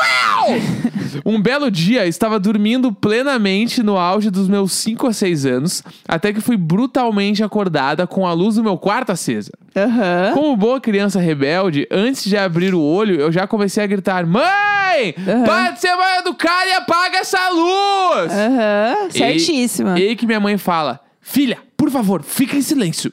Um 1.26 1.42
belo 1.42 1.70
dia, 1.70 2.06
estava 2.06 2.40
dormindo 2.40 2.92
plenamente 2.92 3.82
no 3.82 3.98
auge 3.98 4.30
dos 4.30 4.48
meus 4.48 4.72
5 4.74 5.08
a 5.08 5.14
6 5.14 5.46
anos, 5.46 5.84
até 6.08 6.34
que 6.34 6.42
fui 6.42 6.58
brutalmente 6.58 7.44
acordada 7.44 8.06
com 8.08 8.26
a 8.26 8.34
luz 8.34 8.56
do 8.56 8.64
meu 8.64 8.78
quarto 8.78 9.12
acesa. 9.12 9.52
Aham. 9.76 10.32
Como 10.34 10.56
boa 10.56 10.82
criança 10.82 11.20
rebelde, 11.20 11.88
antes 11.92 12.24
de 12.24 12.36
abrir 12.38 12.74
o 12.74 12.82
olho, 12.82 13.20
eu 13.20 13.32
já 13.32 13.46
comecei 13.46 13.84
a 13.84 13.88
gritar: 13.88 14.26
Mãe! 14.26 15.14
Aham. 15.28 15.44
Para 15.44 15.72
de 15.72 15.80
ser 15.80 15.96
mal 15.96 16.20
educada 16.20 16.66
e 16.68 16.74
apaga 16.74 17.18
essa 17.20 17.50
luz! 17.50 18.32
Aham. 18.32 19.10
Certíssima. 19.12 20.00
E 20.00 20.10
aí 20.10 20.16
que 20.16 20.26
minha 20.26 20.40
mãe 20.40 20.58
fala: 20.58 21.00
Filha, 21.22 21.58
por 21.76 21.92
favor, 21.92 22.24
fica 22.24 22.56
em 22.56 22.62
silêncio. 22.62 23.12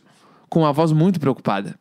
Com 0.48 0.60
uma 0.60 0.72
voz 0.72 0.92
muito 0.92 1.18
preocupada. 1.18 1.74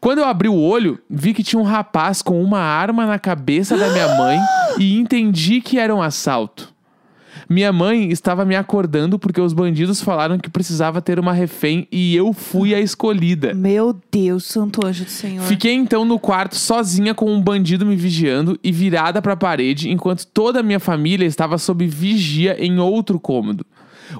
Quando 0.00 0.18
eu 0.18 0.24
abri 0.24 0.48
o 0.48 0.54
olho, 0.54 0.98
vi 1.08 1.32
que 1.32 1.42
tinha 1.42 1.60
um 1.60 1.64
rapaz 1.64 2.20
com 2.20 2.42
uma 2.42 2.60
arma 2.60 3.06
na 3.06 3.18
cabeça 3.18 3.76
da 3.76 3.88
minha 3.88 4.08
mãe 4.16 4.38
e 4.78 4.98
entendi 4.98 5.60
que 5.60 5.78
era 5.78 5.94
um 5.94 6.02
assalto. 6.02 6.72
Minha 7.48 7.72
mãe 7.72 8.10
estava 8.10 8.44
me 8.44 8.54
acordando 8.54 9.18
porque 9.18 9.40
os 9.40 9.52
bandidos 9.52 10.02
falaram 10.02 10.38
que 10.38 10.50
precisava 10.50 11.00
ter 11.00 11.18
uma 11.18 11.32
refém 11.32 11.88
e 11.90 12.14
eu 12.14 12.32
fui 12.32 12.74
a 12.74 12.80
escolhida. 12.80 13.54
Meu 13.54 13.98
Deus, 14.10 14.44
santo 14.44 14.86
anjo 14.86 15.04
do 15.04 15.10
Senhor. 15.10 15.44
Fiquei 15.44 15.72
então 15.72 16.04
no 16.04 16.18
quarto 16.18 16.56
sozinha 16.56 17.14
com 17.14 17.32
um 17.32 17.40
bandido 17.40 17.86
me 17.86 17.96
vigiando 17.96 18.58
e 18.62 18.70
virada 18.70 19.22
para 19.22 19.32
a 19.32 19.36
parede, 19.36 19.88
enquanto 19.88 20.26
toda 20.26 20.60
a 20.60 20.62
minha 20.62 20.80
família 20.80 21.24
estava 21.24 21.56
sob 21.56 21.86
vigia 21.86 22.56
em 22.62 22.78
outro 22.78 23.18
cômodo. 23.18 23.64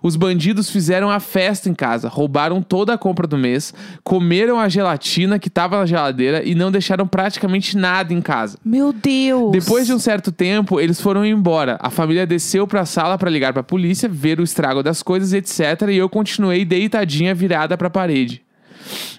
Os 0.02 0.16
bandidos 0.16 0.71
fizeram 0.71 1.11
a 1.11 1.21
festa 1.21 1.68
em 1.68 1.75
casa, 1.75 2.09
roubaram 2.09 2.62
toda 2.62 2.95
a 2.95 2.99
compra 2.99 3.26
do 3.26 3.37
mês, 3.37 3.73
comeram 4.02 4.59
a 4.59 4.68
gelatina 4.68 5.38
que 5.38 5.49
estava 5.49 5.78
na 5.78 5.87
geladeira 5.87 6.42
e 6.45 6.54
não 6.54 6.71
deixaram 6.71 7.07
praticamente 7.07 7.76
nada 7.76 8.12
em 8.12 8.21
casa. 8.21 8.59
Meu 8.64 8.92
Deus. 8.92 9.52
Depois 9.52 9.87
de 9.87 9.92
um 9.92 9.99
certo 9.99 10.30
tempo, 10.33 10.80
eles 10.80 11.00
foram 11.00 11.25
embora. 11.25 11.78
A 11.80 11.90
família 11.90 12.26
desceu 12.26 12.66
pra 12.66 12.85
sala 12.85 13.18
pra 13.18 13.30
ligar 13.30 13.52
pra 13.52 13.62
polícia, 13.62 14.09
ver 14.09 14.40
o 14.40 14.45
estrago 14.45 14.83
das 14.83 15.02
coisas, 15.02 15.33
etc. 15.33 15.88
E 15.90 15.97
eu 15.97 16.09
continuei 16.09 16.64
deitadinha 16.64 17.35
virada 17.35 17.76
pra 17.76 17.90
parede. 17.90 18.42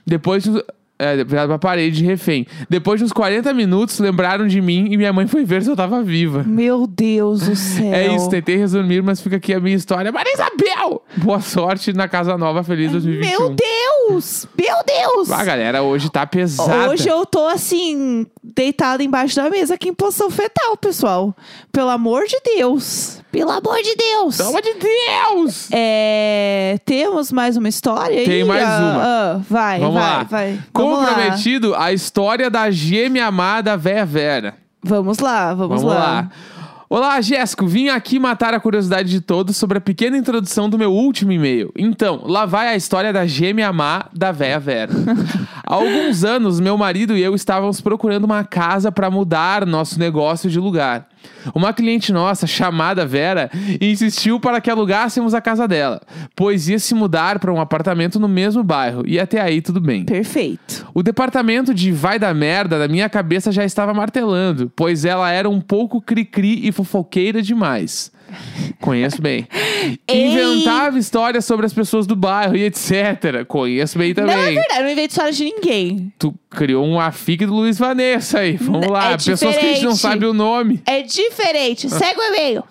Depois 0.06 0.44
de... 0.44 0.64
É, 1.02 1.24
virado 1.24 1.48
pra 1.48 1.58
parede 1.58 1.98
de 2.00 2.04
refém. 2.06 2.46
Depois 2.70 3.00
de 3.00 3.06
uns 3.06 3.14
40 3.14 3.54
minutos, 3.54 3.98
lembraram 4.00 4.46
de 4.46 4.60
mim 4.60 4.90
e 4.92 4.98
minha 4.98 5.14
mãe 5.14 5.26
foi 5.28 5.46
ver 5.46 5.64
se 5.64 5.70
eu 5.70 5.76
tava 5.76 6.04
viva. 6.04 6.44
Meu 6.46 6.86
Deus 6.86 7.42
do 7.48 7.56
céu. 7.56 7.90
É 7.96 8.14
isso, 8.14 8.30
tentei 8.30 8.58
resumir, 8.58 9.02
mas 9.02 9.22
fica 9.22 9.38
aqui 9.38 9.54
a 9.54 9.60
minha 9.62 9.76
história. 9.78 10.12
Maria 10.12 10.34
Isabel! 10.34 11.02
Boa 11.18 11.40
sorte 11.40 11.94
na 11.94 12.08
Casa 12.10 12.38
Nova, 12.38 12.64
feliz 12.64 12.92
2021. 12.92 13.30
Meu 13.30 13.56
Deus! 13.56 14.46
Meu 14.58 14.76
Deus! 14.86 15.32
Ah, 15.32 15.44
galera, 15.46 15.82
hoje 15.84 16.10
tá 16.10 16.26
pesada. 16.28 16.90
Hoje 16.92 17.08
eu 17.08 17.26
tô 17.26 17.48
assim, 17.48 18.26
deitada 18.44 19.02
embaixo 19.02 19.36
da 19.38 19.50
mesa 19.50 19.76
aqui 19.76 19.88
em 19.90 19.94
posição 19.94 20.30
fetal, 20.30 20.76
pessoal. 20.78 21.34
Pelo 21.72 21.90
amor 21.90 22.26
de 22.26 22.38
Deus. 22.58 23.22
Pelo 23.32 23.52
amor 23.52 23.78
de 23.82 23.96
Deus. 23.96 24.38
Pelo 24.38 24.50
amor 24.50 24.62
de 24.62 24.74
Deus! 24.74 25.68
É, 25.72 26.78
temos 26.84 27.32
mais 27.32 27.56
uma 27.58 27.70
história 27.70 28.24
Tem 28.26 28.42
aí? 28.42 28.44
mais 28.44 28.64
Ah, 28.64 28.80
uma. 28.80 29.04
ah, 29.04 29.42
vai, 29.50 29.80
Vamos 29.80 29.94
vai, 29.94 30.04
lá. 30.04 30.24
vai. 30.24 30.60
Como 30.90 31.02
vamos 31.02 31.12
lá. 31.12 31.24
prometido, 31.24 31.76
a 31.76 31.94
história 31.94 32.50
da 32.50 32.72
gêmea 32.72 33.28
amada 33.28 33.78
véia 33.78 34.06
Vera. 34.06 34.56
Vamos 34.84 35.20
lá, 35.20 35.54
vamos, 35.54 35.82
Vamos 35.82 35.84
lá. 35.84 36.30
Olá, 36.90 37.22
Jéssico. 37.22 37.68
Vim 37.68 37.90
aqui 37.90 38.18
matar 38.18 38.52
a 38.56 38.60
curiosidade 38.60 39.10
de 39.10 39.22
todos 39.22 39.56
sobre 39.56 39.78
a 39.78 39.82
pequena 39.82 40.18
introdução 40.18 40.68
do 40.68 40.76
meu 40.76 40.92
último 40.92 41.32
e-mail. 41.32 41.72
Então, 41.78 42.24
lá 42.26 42.48
vai 42.48 42.68
a 42.70 42.76
história 42.76 43.14
da 43.14 43.28
gêmea 43.28 43.72
má 43.72 44.06
da 44.12 44.32
véia 44.32 44.60
Vera. 44.60 44.92
Há 45.64 45.76
alguns 45.76 46.24
anos, 46.24 46.60
meu 46.60 46.76
marido 46.76 47.16
e 47.16 47.22
eu 47.22 47.36
estávamos 47.36 47.80
procurando 47.80 48.24
uma 48.24 48.44
casa 48.44 48.92
para 48.92 49.12
mudar 49.12 49.68
nosso 49.68 50.00
negócio 50.00 50.50
de 50.50 50.60
lugar. 50.60 51.08
Uma 51.54 51.74
cliente 51.74 52.12
nossa, 52.12 52.46
chamada 52.46 53.06
Vera, 53.06 53.50
insistiu 53.80 54.40
para 54.40 54.60
que 54.60 54.70
alugássemos 54.70 55.34
a 55.34 55.42
casa 55.42 55.68
dela, 55.68 56.02
pois 56.36 56.68
ia 56.68 56.80
se 56.80 56.94
mudar 56.94 57.40
para 57.40 57.54
um 57.54 57.62
apartamento 57.62 58.20
no 58.20 58.28
mesmo 58.28 58.64
bairro, 58.64 59.04
e 59.06 59.20
até 59.20 59.42
aí 59.42 59.62
tudo 59.62 59.80
bem. 59.80 60.06
Perfeito. 60.06 60.88
O 60.94 61.02
departamento 61.02 61.74
de 61.74 61.92
vai 61.92 62.20
da 62.20 62.34
merda 62.34 62.78
da 62.78 62.88
minha 62.88 63.10
cabeça 63.10 63.52
já 63.52 63.64
estava 63.64 63.94
martelando, 63.94 64.72
pois 64.76 65.06
ela 65.06 65.32
era 65.32 65.50
um 65.50 65.62
pouco 65.62 66.02
cri-cri 66.02 66.68
e 66.68 66.72
fofoqueira 66.72 67.42
demais. 67.42 68.12
Conheço 68.82 69.22
bem. 69.22 69.48
Inventava 70.10 70.98
histórias 70.98 71.46
sobre 71.46 71.66
as 71.66 71.74
pessoas 71.74 72.06
do 72.08 72.16
bairro 72.16 72.56
e 72.56 72.64
etc. 72.64 73.46
Conheço 73.48 73.98
bem 73.98 74.14
Não 74.16 74.24
é 74.24 74.28
também. 74.28 74.56
verdade, 74.56 74.80
eu 74.80 74.84
não 74.84 74.92
invento 74.92 75.10
história 75.10 75.32
de 75.32 75.44
ninguém. 75.46 76.14
tu 76.18 76.34
criou 76.50 76.86
um 76.86 77.00
afic 77.00 77.46
do 77.46 77.54
Luiz 77.54 77.78
Vanessa 77.78 78.40
aí. 78.40 78.58
Vamos 78.58 78.86
N- 78.88 78.92
lá. 78.92 79.12
é 79.12 79.18
pessoas 79.18 79.56
que 79.58 79.66
a 79.66 79.70
gente 79.74 79.84
não 79.84 79.94
diferente. 79.94 79.98
sabe 79.98 80.26
o 80.26 80.34
nome. 80.34 80.82
É 80.86 81.02
diferente. 81.04 81.90
Segue 81.90 82.20
o 82.20 82.24
e-mail. 82.24 82.64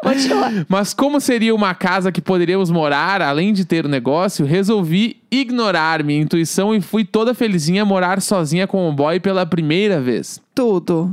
Continua. 0.00 0.66
Mas 0.68 0.94
como 0.94 1.20
seria 1.20 1.54
uma 1.54 1.74
casa 1.74 2.12
que 2.12 2.20
poderíamos 2.20 2.70
morar, 2.70 3.20
além 3.22 3.52
de 3.52 3.64
ter 3.64 3.84
o 3.84 3.88
negócio, 3.88 4.44
resolvi 4.46 5.16
ignorar 5.30 6.02
minha 6.02 6.20
intuição 6.20 6.74
e 6.74 6.80
fui 6.80 7.04
toda 7.04 7.34
felizinha 7.34 7.84
morar 7.84 8.20
sozinha 8.20 8.66
com 8.66 8.88
o 8.88 8.92
boy 8.92 9.20
pela 9.20 9.44
primeira 9.44 10.00
vez. 10.00 10.40
Tudo. 10.54 11.12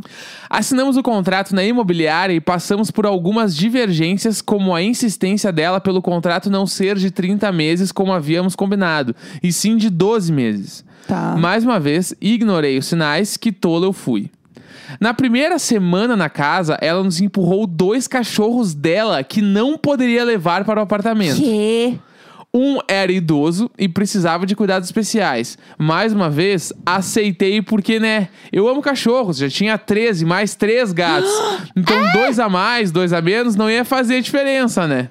Assinamos 0.50 0.98
o 0.98 1.04
contrato 1.04 1.54
na 1.54 1.64
imobiliária 1.64 2.34
e 2.34 2.40
passamos 2.40 2.92
por 2.92 3.06
algumas 3.06 3.56
divergências, 3.56 4.42
como 4.42 4.74
a 4.74 4.82
insistência 4.82 5.52
dela 5.52 5.82
pelo 5.82 6.02
contrato 6.02 6.50
não 6.50 6.66
ser 6.66 6.96
de 6.98 7.12
30 7.12 7.52
meses 7.52 7.92
como 7.92 8.14
havíamos 8.14 8.56
combinado, 8.56 9.16
e 9.42 9.52
sim 9.52 9.76
de 9.76 9.90
12 9.90 10.32
meses. 10.32 10.86
Tá. 11.08 11.36
Mais 11.38 11.64
uma 11.64 11.80
vez, 11.80 12.16
ignorei 12.22 12.78
os 12.78 12.86
sinais, 12.86 13.36
que 13.36 13.52
tolo 13.52 13.86
eu 13.86 13.94
fui. 13.94 14.30
Na 15.00 15.14
primeira 15.14 15.58
semana 15.60 16.16
na 16.16 16.30
casa, 16.30 16.78
ela 16.82 17.04
nos 17.04 17.20
empurrou 17.20 17.66
dois 17.66 18.08
cachorros 18.08 18.74
dela 18.74 19.24
que 19.24 19.42
não 19.42 19.78
poderia 19.78 20.24
levar 20.24 20.64
para 20.64 20.80
o 20.80 20.84
apartamento. 20.84 21.38
Que? 21.38 22.00
Um 22.56 22.78
era 22.88 23.12
idoso 23.12 23.70
e 23.80 23.90
precisava 23.90 24.46
de 24.46 24.56
cuidados 24.56 24.88
especiais. 24.88 25.58
Mais 25.76 26.14
uma 26.14 26.30
vez, 26.30 26.72
aceitei 26.86 27.64
porque, 27.64 28.00
né? 28.00 28.30
Eu 28.52 28.68
amo 28.68 28.80
cachorros, 28.80 29.38
já 29.38 29.50
tinha 29.50 29.76
13, 29.76 30.24
mais 30.24 30.54
três 30.54 30.92
gatos. 30.92 31.32
Então, 31.76 31.98
dois 32.14 32.38
a 32.40 32.48
mais, 32.48 32.92
dois 32.92 33.12
a 33.14 33.22
menos, 33.22 33.56
não 33.56 33.70
ia 33.70 33.84
fazer 33.84 34.22
diferença, 34.22 34.86
né? 34.86 35.10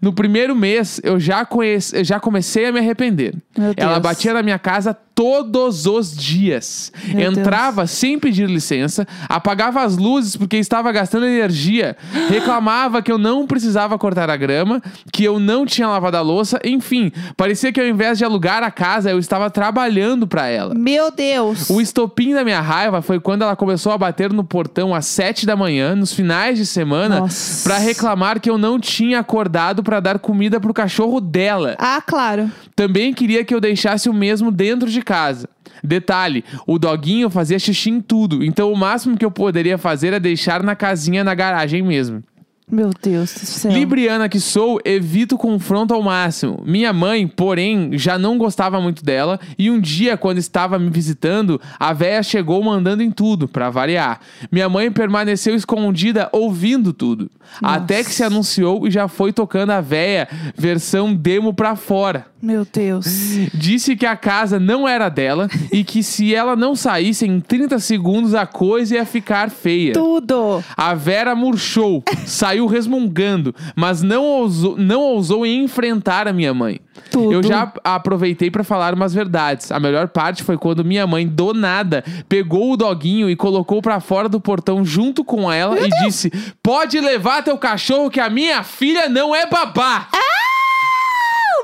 No 0.00 0.12
primeiro 0.12 0.54
mês, 0.54 1.00
eu 1.02 1.18
já, 1.18 1.44
conhece, 1.44 1.96
eu 1.96 2.04
já 2.04 2.18
comecei 2.18 2.66
a 2.66 2.72
me 2.72 2.78
arrepender. 2.78 3.34
Meu 3.56 3.74
Ela 3.76 3.94
Deus. 3.94 4.02
batia 4.02 4.34
na 4.34 4.42
minha 4.42 4.58
casa 4.58 4.96
todos 5.14 5.86
os 5.86 6.16
dias. 6.16 6.92
Meu 7.08 7.30
Entrava 7.30 7.86
sem 7.86 8.18
pedir 8.18 8.48
licença, 8.48 9.06
apagava 9.28 9.82
as 9.82 9.96
luzes 9.96 10.36
porque 10.36 10.56
estava 10.56 10.90
gastando 10.90 11.26
energia, 11.26 11.96
reclamava 12.28 13.02
que 13.02 13.12
eu 13.12 13.18
não 13.18 13.46
precisava 13.46 13.98
cortar 13.98 14.30
a 14.30 14.36
grama, 14.36 14.82
que 15.12 15.22
eu 15.24 15.38
não 15.38 15.66
tinha 15.66 15.86
lavado 15.86 16.16
a 16.16 16.20
louça, 16.20 16.58
enfim, 16.64 17.12
parecia 17.36 17.72
que 17.72 17.80
ao 17.80 17.86
invés 17.86 18.18
de 18.18 18.24
alugar 18.24 18.62
a 18.62 18.70
casa, 18.70 19.10
eu 19.10 19.18
estava 19.18 19.50
trabalhando 19.50 20.26
para 20.26 20.46
ela. 20.48 20.74
Meu 20.74 21.10
Deus. 21.10 21.68
O 21.68 21.80
estopim 21.80 22.34
da 22.34 22.44
minha 22.44 22.60
raiva 22.60 23.02
foi 23.02 23.20
quando 23.20 23.42
ela 23.42 23.54
começou 23.54 23.92
a 23.92 23.98
bater 23.98 24.32
no 24.32 24.44
portão 24.44 24.94
às 24.94 25.06
sete 25.06 25.44
da 25.46 25.54
manhã, 25.54 25.94
nos 25.94 26.12
finais 26.12 26.56
de 26.56 26.66
semana, 26.66 27.26
pra 27.62 27.78
reclamar 27.78 28.40
que 28.40 28.48
eu 28.48 28.56
não 28.56 28.78
tinha 28.78 29.20
acordado 29.20 29.81
pra 29.82 30.00
dar 30.00 30.18
comida 30.18 30.60
pro 30.60 30.74
cachorro 30.74 31.20
dela. 31.20 31.76
Ah, 31.78 32.02
claro. 32.04 32.50
Também 32.74 33.12
queria 33.12 33.44
que 33.44 33.54
eu 33.54 33.60
deixasse 33.60 34.08
o 34.08 34.14
mesmo 34.14 34.50
dentro 34.50 34.88
de 34.90 35.02
casa. 35.02 35.48
Detalhe, 35.82 36.44
o 36.66 36.78
doguinho 36.78 37.28
fazia 37.28 37.58
xixi 37.58 37.90
em 37.90 38.00
tudo, 38.00 38.44
então 38.44 38.72
o 38.72 38.76
máximo 38.76 39.16
que 39.16 39.24
eu 39.24 39.30
poderia 39.30 39.76
fazer 39.76 40.12
é 40.12 40.20
deixar 40.20 40.62
na 40.62 40.76
casinha 40.76 41.24
na 41.24 41.34
garagem 41.34 41.82
mesmo. 41.82 42.22
Meu 42.70 42.90
Deus 43.02 43.34
do 43.34 43.40
céu. 43.40 43.72
Libriana 43.72 44.28
que 44.28 44.40
sou, 44.40 44.80
evito 44.84 45.34
o 45.34 45.38
confronto 45.38 45.92
ao 45.92 46.02
máximo. 46.02 46.62
Minha 46.64 46.92
mãe, 46.92 47.26
porém, 47.26 47.98
já 47.98 48.16
não 48.16 48.38
gostava 48.38 48.80
muito 48.80 49.04
dela 49.04 49.38
e 49.58 49.70
um 49.70 49.80
dia, 49.80 50.16
quando 50.16 50.38
estava 50.38 50.78
me 50.78 50.88
visitando, 50.88 51.60
a 51.78 51.92
véia 51.92 52.22
chegou 52.22 52.62
mandando 52.62 53.02
em 53.02 53.10
tudo, 53.10 53.46
pra 53.46 53.68
variar. 53.68 54.20
Minha 54.50 54.68
mãe 54.68 54.90
permaneceu 54.90 55.54
escondida 55.54 56.28
ouvindo 56.32 56.92
tudo. 56.92 57.30
Até 57.60 58.02
que 58.02 58.10
se 58.10 58.22
anunciou 58.22 58.86
e 58.86 58.90
já 58.90 59.08
foi 59.08 59.32
tocando 59.32 59.70
a 59.70 59.80
véia, 59.80 60.28
versão 60.56 61.14
demo 61.14 61.52
pra 61.52 61.76
fora. 61.76 62.26
Meu 62.42 62.66
Deus. 62.70 63.06
Disse 63.54 63.94
que 63.94 64.04
a 64.04 64.16
casa 64.16 64.58
não 64.58 64.88
era 64.88 65.08
dela 65.08 65.48
e 65.70 65.84
que 65.84 66.02
se 66.02 66.34
ela 66.34 66.56
não 66.56 66.74
saísse 66.74 67.24
em 67.24 67.38
30 67.38 67.78
segundos 67.78 68.34
a 68.34 68.44
coisa 68.44 68.96
ia 68.96 69.06
ficar 69.06 69.48
feia. 69.48 69.92
Tudo. 69.92 70.60
A 70.76 70.92
Vera 70.92 71.36
murchou, 71.36 72.02
saiu 72.26 72.66
resmungando, 72.66 73.54
mas 73.76 74.02
não 74.02 74.24
ousou, 74.24 74.76
não 74.76 75.02
ousou 75.02 75.46
enfrentar 75.46 76.26
a 76.26 76.32
minha 76.32 76.52
mãe. 76.52 76.80
Tudo. 77.12 77.32
Eu 77.32 77.44
já 77.44 77.72
aproveitei 77.84 78.50
pra 78.50 78.64
falar 78.64 78.92
umas 78.92 79.14
verdades. 79.14 79.70
A 79.70 79.78
melhor 79.78 80.08
parte 80.08 80.42
foi 80.42 80.58
quando 80.58 80.84
minha 80.84 81.06
mãe, 81.06 81.28
do 81.28 81.54
nada, 81.54 82.02
pegou 82.28 82.72
o 82.72 82.76
doguinho 82.76 83.30
e 83.30 83.36
colocou 83.36 83.80
pra 83.80 84.00
fora 84.00 84.28
do 84.28 84.40
portão 84.40 84.84
junto 84.84 85.24
com 85.24 85.50
ela 85.50 85.78
e 85.78 85.88
disse: 86.04 86.32
Pode 86.60 86.98
levar 87.00 87.44
teu 87.44 87.56
cachorro 87.56 88.10
que 88.10 88.18
a 88.18 88.28
minha 88.28 88.64
filha 88.64 89.08
não 89.08 89.32
é 89.32 89.46
babá. 89.46 90.08
O 90.12 90.51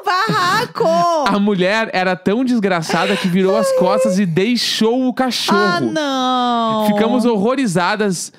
barraco. 0.08 0.86
A 1.28 1.38
mulher 1.38 1.90
era 1.92 2.16
tão 2.16 2.44
desgraçada 2.44 3.16
que 3.16 3.28
virou 3.28 3.56
as 3.56 3.70
costas 3.72 4.18
e 4.18 4.24
deixou 4.24 5.06
o 5.06 5.12
cachorro. 5.12 5.58
ah, 5.58 5.80
não. 5.80 6.86
Ficamos 6.86 7.24
horrorizadas. 7.24 8.32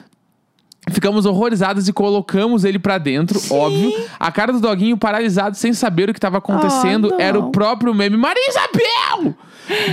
Ficamos 0.91 1.25
horrorizadas 1.25 1.88
e 1.88 1.93
colocamos 1.93 2.63
ele 2.63 2.79
pra 2.79 2.98
dentro, 2.98 3.39
óbvio. 3.50 3.91
A 4.19 4.31
cara 4.31 4.51
do 4.51 4.60
doguinho 4.60 4.98
paralisado, 4.98 5.55
sem 5.55 5.74
saber 5.74 6.10
o 6.10 6.13
que 6.13 6.17
estava 6.17 6.38
acontecendo, 6.38 7.10
não. 7.10 7.19
era 7.19 7.39
o 7.39 7.51
próprio 7.51 7.93
meme. 7.93 8.17
Maria 8.17 8.50
Isabel! 8.50 9.36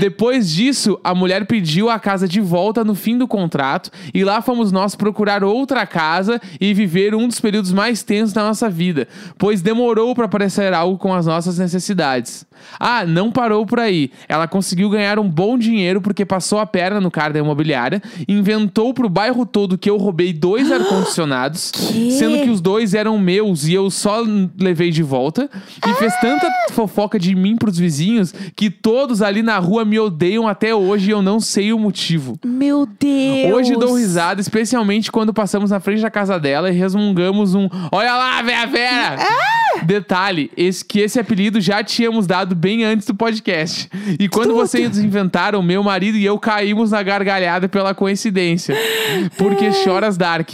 Depois 0.00 0.50
disso, 0.50 0.98
a 1.04 1.14
mulher 1.14 1.46
pediu 1.46 1.90
a 1.90 1.98
casa 1.98 2.26
de 2.26 2.40
volta 2.40 2.82
no 2.82 2.94
fim 2.94 3.18
do 3.18 3.28
contrato 3.28 3.90
e 4.14 4.24
lá 4.24 4.40
fomos 4.40 4.72
nós 4.72 4.94
procurar 4.94 5.44
outra 5.44 5.86
casa 5.86 6.40
e 6.58 6.72
viver 6.72 7.14
um 7.14 7.28
dos 7.28 7.40
períodos 7.40 7.72
mais 7.72 8.02
tensos 8.02 8.32
da 8.32 8.42
nossa 8.42 8.70
vida, 8.70 9.06
pois 9.36 9.60
demorou 9.60 10.14
para 10.14 10.24
aparecer 10.24 10.72
algo 10.72 10.96
com 10.96 11.12
as 11.12 11.26
nossas 11.26 11.58
necessidades. 11.58 12.46
Ah, 12.78 13.04
não 13.04 13.30
parou 13.30 13.66
por 13.66 13.80
aí. 13.80 14.10
Ela 14.28 14.46
conseguiu 14.46 14.90
ganhar 14.90 15.18
um 15.18 15.28
bom 15.28 15.58
dinheiro 15.58 16.00
porque 16.00 16.25
passou 16.25 16.58
a 16.58 16.66
perna 16.66 17.00
no 17.00 17.10
cara 17.10 17.32
da 17.32 17.38
imobiliária, 17.38 18.02
inventou 18.28 18.92
pro 18.92 19.08
bairro 19.08 19.44
todo 19.46 19.78
que 19.78 19.88
eu 19.88 19.96
roubei 19.96 20.32
dois 20.32 20.70
ar-condicionados, 20.72 21.72
sendo 22.18 22.42
que 22.42 22.50
os 22.50 22.60
dois 22.60 22.94
eram 22.94 23.18
meus 23.18 23.66
e 23.66 23.75
eu 23.75 23.90
só 23.90 24.25
levei 24.58 24.90
de 24.90 25.02
volta, 25.02 25.48
e 25.86 25.94
fez 25.94 26.14
tanta 26.20 26.48
fofoca 26.72 27.18
de 27.18 27.34
mim 27.34 27.56
pros 27.56 27.78
vizinhos 27.78 28.34
que 28.54 28.70
todos 28.70 29.22
ali 29.22 29.42
na 29.42 29.58
rua 29.58 29.84
me 29.84 29.98
odeiam 29.98 30.46
até 30.46 30.75
hoje 30.75 31.08
e 31.08 31.12
eu 31.12 31.22
não 31.22 31.40
sei 31.40 31.72
o 31.72 31.78
motivo. 31.78 32.38
Meu 32.44 32.86
Deus. 32.86 33.54
Hoje 33.54 33.76
dou 33.76 33.94
risada, 33.96 34.40
especialmente 34.40 35.10
quando 35.10 35.32
passamos 35.32 35.70
na 35.70 35.80
frente 35.80 36.02
da 36.02 36.10
casa 36.10 36.38
dela 36.38 36.70
e 36.70 36.72
resmungamos 36.72 37.54
um 37.54 37.68
Olha 37.92 38.14
lá, 38.14 38.42
Vera 38.42 38.66
Vera! 38.66 39.16
Detalhe, 39.85 40.50
esse, 40.56 40.85
que 40.85 41.00
esse 41.00 41.18
apelido 41.18 41.61
já 41.61 41.83
tínhamos 41.83 42.26
dado 42.26 42.54
bem 42.54 42.85
antes 42.85 43.06
do 43.06 43.14
podcast. 43.14 43.88
E 44.18 44.28
quando 44.28 44.49
Tudo. 44.49 44.56
vocês 44.59 44.99
inventaram, 44.99 45.62
meu 45.62 45.83
marido 45.83 46.16
e 46.16 46.25
eu 46.25 46.38
caímos 46.38 46.90
na 46.90 47.02
gargalhada 47.02 47.68
pela 47.68 47.95
coincidência. 47.95 48.76
Porque 49.37 49.73
choras 49.73 50.16
dark. 50.16 50.50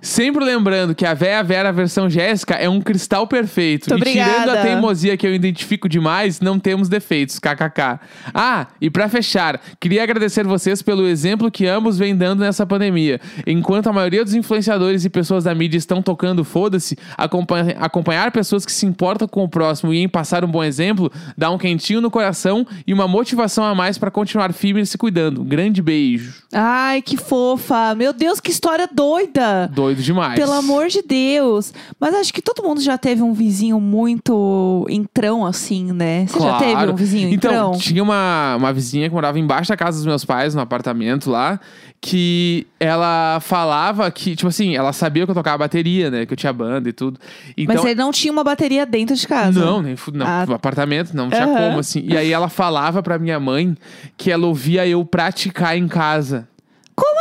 Sempre 0.00 0.44
lembrando 0.44 0.94
que 0.94 1.04
a 1.06 1.14
véia 1.14 1.42
Vera 1.42 1.72
versão 1.72 2.08
Jéssica 2.08 2.54
é 2.54 2.68
um 2.68 2.80
cristal 2.80 3.26
perfeito. 3.26 3.90
Muito 3.90 4.08
e 4.08 4.12
tirando 4.12 4.50
a 4.50 4.62
teimosia 4.62 5.16
que 5.16 5.26
eu 5.26 5.34
identifico 5.34 5.88
demais, 5.88 6.40
não 6.40 6.58
temos 6.58 6.88
defeitos. 6.88 7.38
KKK. 7.38 8.00
Ah, 8.34 8.66
e 8.80 8.90
pra 8.90 9.08
fechar, 9.08 9.60
queria 9.80 10.02
agradecer 10.02 10.44
vocês 10.44 10.82
pelo 10.82 11.06
exemplo 11.06 11.50
que 11.50 11.66
ambos 11.66 11.98
vêm 11.98 12.14
dando 12.16 12.40
nessa 12.40 12.64
pandemia. 12.66 13.20
Enquanto 13.46 13.88
a 13.88 13.92
maioria 13.92 14.24
dos 14.24 14.34
influenciadores 14.34 15.04
e 15.04 15.10
pessoas 15.10 15.44
da 15.44 15.54
mídia 15.54 15.78
estão 15.78 16.00
tocando 16.02 16.44
foda-se, 16.44 16.96
acompanha- 17.16 17.76
acompanhar 17.78 18.30
pessoas 18.30 18.64
que 18.64 18.72
se 18.72 18.86
importam 18.86 19.26
com 19.28 19.44
o 19.44 19.48
próximo 19.48 19.92
e 19.92 19.98
em 19.98 20.08
passar 20.08 20.44
um 20.44 20.48
bom 20.50 20.62
exemplo, 20.64 21.10
dá 21.36 21.50
um 21.50 21.58
quentinho 21.58 22.00
no 22.00 22.10
coração 22.10 22.66
e 22.86 22.92
uma 22.94 23.08
motivação 23.08 23.64
a 23.64 23.74
mais 23.74 23.98
pra 23.98 24.10
continuar 24.10 24.52
firme 24.52 24.80
e 24.80 24.86
se 24.86 24.96
cuidando. 24.98 25.42
Grande 25.44 25.82
beijo. 25.82 26.34
Ai, 26.52 27.02
que 27.02 27.16
fofa. 27.16 27.94
Meu 27.94 28.12
Deus, 28.12 28.40
que 28.40 28.50
história 28.50 28.88
doida. 28.92 29.70
Doido 29.88 30.02
demais. 30.02 30.34
Pelo 30.38 30.52
amor 30.52 30.88
de 30.88 31.00
Deus. 31.00 31.72
Mas 31.98 32.14
acho 32.14 32.32
que 32.34 32.42
todo 32.42 32.62
mundo 32.62 32.78
já 32.80 32.98
teve 32.98 33.22
um 33.22 33.32
vizinho 33.32 33.80
muito 33.80 34.86
entrão, 34.90 35.46
assim, 35.46 35.92
né? 35.92 36.26
Você 36.26 36.38
já 36.40 36.58
teve 36.58 36.72
Claro. 36.72 36.92
um 36.92 36.94
vizinho 36.94 37.32
Então, 37.32 37.50
entrão? 37.50 37.72
tinha 37.78 38.02
uma, 38.02 38.56
uma 38.56 38.70
vizinha 38.72 39.08
que 39.08 39.14
morava 39.14 39.38
embaixo 39.38 39.70
da 39.70 39.76
casa 39.78 39.96
dos 39.96 40.04
meus 40.06 40.24
pais, 40.26 40.54
no 40.54 40.60
apartamento 40.60 41.30
lá, 41.30 41.58
que 42.02 42.66
ela 42.78 43.38
falava 43.40 44.10
que, 44.10 44.36
tipo 44.36 44.48
assim, 44.48 44.76
ela 44.76 44.92
sabia 44.92 45.24
que 45.24 45.30
eu 45.30 45.34
tocava 45.34 45.56
bateria, 45.58 46.10
né? 46.10 46.26
Que 46.26 46.34
eu 46.34 46.36
tinha 46.36 46.52
banda 46.52 46.86
e 46.88 46.92
tudo. 46.92 47.18
Então, 47.56 47.74
Mas 47.76 47.84
ele 47.84 47.94
não 48.00 48.12
tinha 48.12 48.30
uma 48.32 48.44
bateria 48.44 48.84
dentro 48.84 49.16
de 49.16 49.26
casa. 49.26 49.58
não, 49.58 49.80
nem 49.80 49.96
não, 50.12 50.26
Ah. 50.26 50.42
apartamento 50.42 51.14
não 51.16 51.30
tinha 51.30 51.44
Aham. 51.46 51.54
como, 51.56 51.78
assim. 51.80 52.04
E 52.06 52.14
aí 52.16 52.30
ela 52.30 52.48
falava 52.50 53.02
pra 53.02 53.18
minha 53.18 53.40
mãe 53.40 53.74
que 54.18 54.30
ela 54.30 54.46
ouvia 54.46 54.86
eu 54.86 55.02
praticar 55.04 55.76
em 55.78 55.88
casa. 55.88 56.46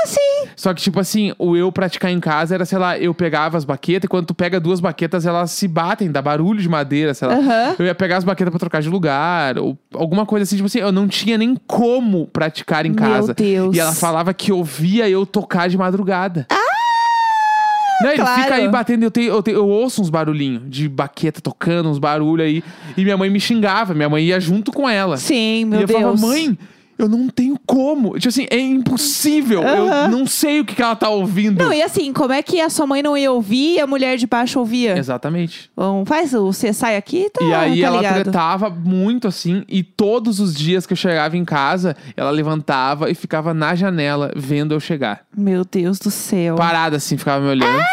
Assim? 0.08 0.50
Só 0.56 0.74
que, 0.74 0.82
tipo 0.82 1.00
assim, 1.00 1.34
o 1.38 1.56
eu 1.56 1.72
praticar 1.72 2.10
em 2.12 2.20
casa 2.20 2.56
era, 2.56 2.66
sei 2.66 2.78
lá, 2.78 2.98
eu 2.98 3.14
pegava 3.14 3.58
as 3.58 3.66
baquetas 3.66 4.06
e 4.06 4.08
quando 4.08 4.26
tu 4.28 4.34
pega 4.34 4.60
duas 4.60 4.80
baquetas, 4.80 5.26
elas 5.26 5.52
se 5.52 5.68
batem, 5.68 6.10
dá 6.12 6.22
barulho 6.22 6.62
de 6.62 6.70
madeira, 6.70 7.14
sei 7.14 7.28
lá. 7.28 7.36
Aham. 7.36 7.76
Eu 7.78 7.86
ia 7.86 7.94
pegar 7.96 8.18
as 8.18 8.24
baquetas 8.24 8.52
pra 8.52 8.60
trocar 8.60 8.82
de 8.82 8.90
lugar, 8.90 9.58
ou 9.58 9.78
alguma 9.94 10.26
coisa 10.26 10.44
assim, 10.44 10.56
tipo 10.56 10.66
assim, 10.68 10.80
eu 10.80 10.92
não 10.92 11.08
tinha 11.08 11.38
nem 11.38 11.56
como 11.68 12.28
praticar 12.28 12.86
em 12.86 12.90
Meu 12.92 12.98
casa. 13.00 13.34
Deus. 13.34 13.76
E 13.76 13.80
ela 13.80 13.94
falava 13.94 14.34
que 14.34 14.52
ouvia 14.52 15.10
eu 15.10 15.26
tocar 15.26 15.68
de 15.70 15.78
madrugada. 15.78 16.48
Não, 18.00 18.12
ele 18.12 18.22
Ah, 18.22 18.26
claro. 18.26 18.42
fica 18.44 18.56
aí 18.56 18.68
batendo, 18.70 19.04
eu, 19.04 19.10
tenho, 19.12 19.30
eu, 19.34 19.42
tenho- 19.42 19.58
eu 19.58 19.68
ouço 19.68 20.02
uns 20.04 20.10
barulhinhos 20.10 20.62
de 20.70 20.88
baqueta 20.88 21.42
tocando, 21.42 21.90
uns 21.90 21.98
barulhos 21.98 22.46
aí. 22.46 22.64
E 22.96 23.04
minha 23.04 23.18
mãe 23.18 23.28
me 23.28 23.40
xingava, 23.40 23.96
minha 23.96 24.08
mãe 24.08 24.24
ia 24.26 24.40
junto 24.40 24.72
com 24.72 24.88
ela. 24.88 25.18
Sim, 25.18 25.66
meu 25.66 25.80
e 25.80 25.82
eu 25.84 25.88
Deus. 25.88 26.00
falava, 26.00 26.18
mãe, 26.22 26.58
eu 26.98 27.08
não 27.08 27.28
tenho 27.28 27.58
como. 27.66 28.14
Tipo 28.18 28.30
assim, 28.30 28.48
é 28.50 28.60
impossível. 28.60 29.62
Eu 29.64 29.88
Aham. 29.88 30.08
não 30.10 30.26
sei 30.26 30.60
o 30.62 30.66
que, 30.66 30.76
que 30.76 30.82
ela 30.82 30.96
tá 30.96 31.10
ouvindo. 31.10 31.64
Não, 31.64 31.72
e 31.72 31.82
assim, 31.82 32.12
como 32.14 32.34
é 32.34 32.42
que 32.42 32.60
a 32.60 32.70
sua 32.70 32.88
mãe 32.88 33.04
não 33.04 33.18
ia 33.18 33.32
ouvir 33.32 33.76
e 33.76 33.80
a 33.80 33.88
mulher 33.88 34.18
de 34.18 34.26
baixo 34.26 34.60
ouvia? 34.60 34.98
Exatamente. 34.98 35.70
Bom, 35.76 36.06
faz 36.06 36.34
o 36.34 36.52
você 36.52 36.74
sai 36.74 36.96
aqui, 36.98 37.30
tá, 37.32 37.44
e 37.44 37.54
aí 37.54 37.82
tá 37.82 37.88
ela 37.88 37.98
ligado. 37.98 38.24
tretava 38.24 38.70
muito 38.70 39.28
assim, 39.28 39.64
e 39.68 39.84
todos 39.84 40.40
os 40.40 40.56
dias 40.56 40.86
que 40.86 40.94
eu 40.94 40.98
chegava 40.98 41.38
em 41.38 41.46
casa, 41.46 41.96
ela 42.16 42.32
levantava 42.32 43.10
e 43.12 43.16
ficava 43.16 43.54
na 43.54 43.76
janela 43.76 44.32
vendo 44.36 44.74
eu 44.74 44.80
chegar. 44.80 45.22
Meu 45.36 45.64
Deus 45.64 46.00
do 46.00 46.10
céu. 46.10 46.56
Parada 46.56 46.98
assim, 46.98 47.18
ficava 47.18 47.44
me 47.44 47.50
olhando. 47.50 47.84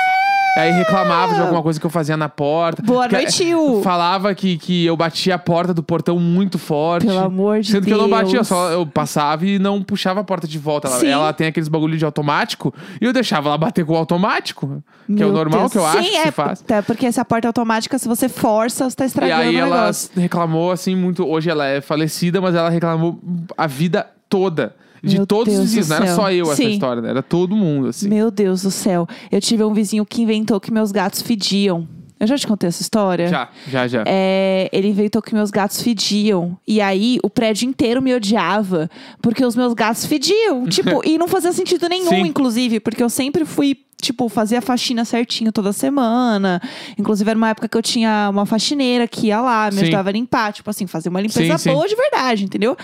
Aí 0.57 0.71
reclamava 0.71 1.35
de 1.35 1.41
alguma 1.41 1.63
coisa 1.63 1.81
que 1.81 1.85
eu 1.87 1.91
fazia 1.91 2.17
na 2.17 2.29
porta. 2.29 2.81
Boa 2.83 3.09
Que- 3.09 3.17
noite, 3.17 3.43
Yu. 3.45 3.81
Falava 3.83 4.33
que, 4.35 4.57
que 4.57 4.87
eu 4.87 4.97
batia 4.97 5.35
a 5.35 5.39
porta 5.39 5.75
do 5.75 5.83
portão 5.83 6.19
muito 6.21 6.59
forte. 6.59 7.07
Pelo 7.07 7.19
amor 7.19 7.61
de 7.61 7.73
Sendo 7.73 7.85
que 7.87 7.93
eu 7.93 7.99
não 7.99 8.09
batia, 8.09 8.35
Deus. 8.35 8.49
só 8.49 8.71
eu 8.71 8.87
passava 8.87 9.45
e 9.45 9.59
não 9.59 9.83
puxava 9.83 10.21
a 10.21 10.25
porta 10.25 10.47
de 10.47 10.59
volta. 10.59 10.87
Ela, 10.89 11.01
Sim. 11.01 11.09
ela 11.09 11.33
tem 11.33 11.49
aqueles 11.49 11.69
bagulho 11.69 11.99
de 11.99 12.05
automático 12.05 12.73
e 13.01 13.05
eu 13.05 13.13
deixava 13.13 13.49
ela 13.49 13.59
bater 13.59 13.85
com 13.85 13.95
o 13.95 13.97
automático. 13.97 14.83
Que 15.07 15.13
é 15.23 15.27
o 15.27 15.29
Meu 15.29 15.33
normal 15.33 15.61
Deus. 15.61 15.73
que 15.73 15.79
eu 15.79 15.87
acho 15.87 16.03
Sim, 16.05 16.11
que 16.11 16.17
é, 16.17 16.23
se 16.27 16.31
faz. 16.31 16.61
Até 16.63 16.83
porque 16.83 17.05
essa 17.07 17.25
porta 17.25 17.49
automática, 17.49 17.99
se 17.99 18.07
você 18.07 18.29
força, 18.29 18.89
você 18.89 18.97
tá 18.97 19.05
E 19.05 19.07
estragando 19.09 19.43
aí 19.43 19.57
o 19.57 19.59
ela 19.59 19.81
negócio. 19.81 20.11
reclamou 20.17 20.71
assim 20.71 20.95
muito. 20.95 21.27
Hoje 21.29 21.51
ela 21.51 21.67
é 21.67 21.81
falecida, 21.81 22.41
mas 22.41 22.55
ela 22.55 22.71
reclamou 22.71 23.19
a 23.59 23.67
vida 23.67 24.07
toda. 24.29 24.75
De 25.05 25.17
Meu 25.17 25.27
todos 25.27 25.53
Deus 25.53 25.67
os 25.67 25.71
dias. 25.73 25.87
do 25.87 25.91
Não 25.91 25.97
era 25.97 26.07
céu. 26.07 26.17
só 26.17 26.33
eu 26.33 26.45
essa 26.47 26.57
Sim. 26.57 26.71
história, 26.71 27.03
né? 27.03 27.11
Era 27.11 27.23
todo 27.23 27.55
mundo, 27.55 27.89
assim. 27.89 28.09
Meu 28.09 28.31
Deus 28.31 28.63
do 28.63 28.71
céu. 28.71 29.07
Eu 29.31 29.41
tive 29.41 29.63
um 29.63 29.75
vizinho 29.75 30.05
que 30.07 30.23
inventou 30.23 30.59
que 30.61 30.73
meus 30.73 30.91
gatos 30.91 31.23
fediam. 31.23 31.87
Eu 32.19 32.29
já 32.29 32.39
te 32.39 32.47
contei 32.47 32.69
essa 32.69 32.81
história? 32.81 33.29
Já, 33.29 33.49
já, 33.69 33.87
já. 33.89 34.05
É, 34.07 34.71
ele 34.73 34.89
inventou 34.89 35.21
que 35.21 35.35
meus 35.35 35.51
gatos 35.51 35.83
fediam. 35.83 36.57
E 36.67 36.81
aí, 36.81 37.19
o 37.23 37.29
prédio 37.29 37.69
inteiro 37.69 38.01
me 38.01 38.15
odiava. 38.15 38.89
Porque 39.21 39.45
os 39.45 39.55
meus 39.57 39.75
gatos 39.75 40.07
fediam. 40.07 40.65
tipo, 40.71 41.03
e 41.05 41.19
não 41.19 41.29
fazia 41.29 41.53
sentido 41.53 41.89
nenhum, 41.89 42.09
Sim. 42.09 42.21
inclusive. 42.21 42.81
Porque 42.81 43.03
eu 43.03 43.11
sempre 43.11 43.45
fui, 43.45 43.77
tipo, 44.05 44.29
fazia 44.29 44.61
faxina 44.61 45.05
certinho 45.05 45.51
toda 45.53 45.73
semana. 45.73 46.61
Inclusive, 46.99 47.29
era 47.31 47.37
uma 47.37 47.49
época 47.51 47.69
que 47.69 47.77
eu 47.77 47.83
tinha 47.83 48.29
uma 48.31 48.47
faxineira 48.47 49.07
que 49.09 49.29
ia 49.29 49.41
lá, 49.41 49.67
me 49.71 49.79
Sim. 49.79 49.83
ajudava 49.85 50.09
a 50.11 50.13
limpar. 50.13 50.53
Tipo 50.53 50.71
assim, 50.71 50.87
fazer 50.87 51.09
uma 51.09 51.21
limpeza 51.21 51.59
Sim, 51.59 51.71
sim. 51.71 51.73
boa 51.75 51.89
de 51.89 51.97
verdade, 51.97 52.45
entendeu? 52.45 52.77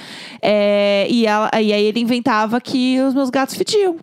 É, 0.42 1.06
e, 1.10 1.26
ela- 1.26 1.50
e 1.60 1.72
aí, 1.72 1.84
ele 1.84 2.00
inventava 2.00 2.60
que 2.60 3.00
os 3.00 3.14
meus 3.14 3.30
gatos 3.30 3.54
fediam. 3.54 3.96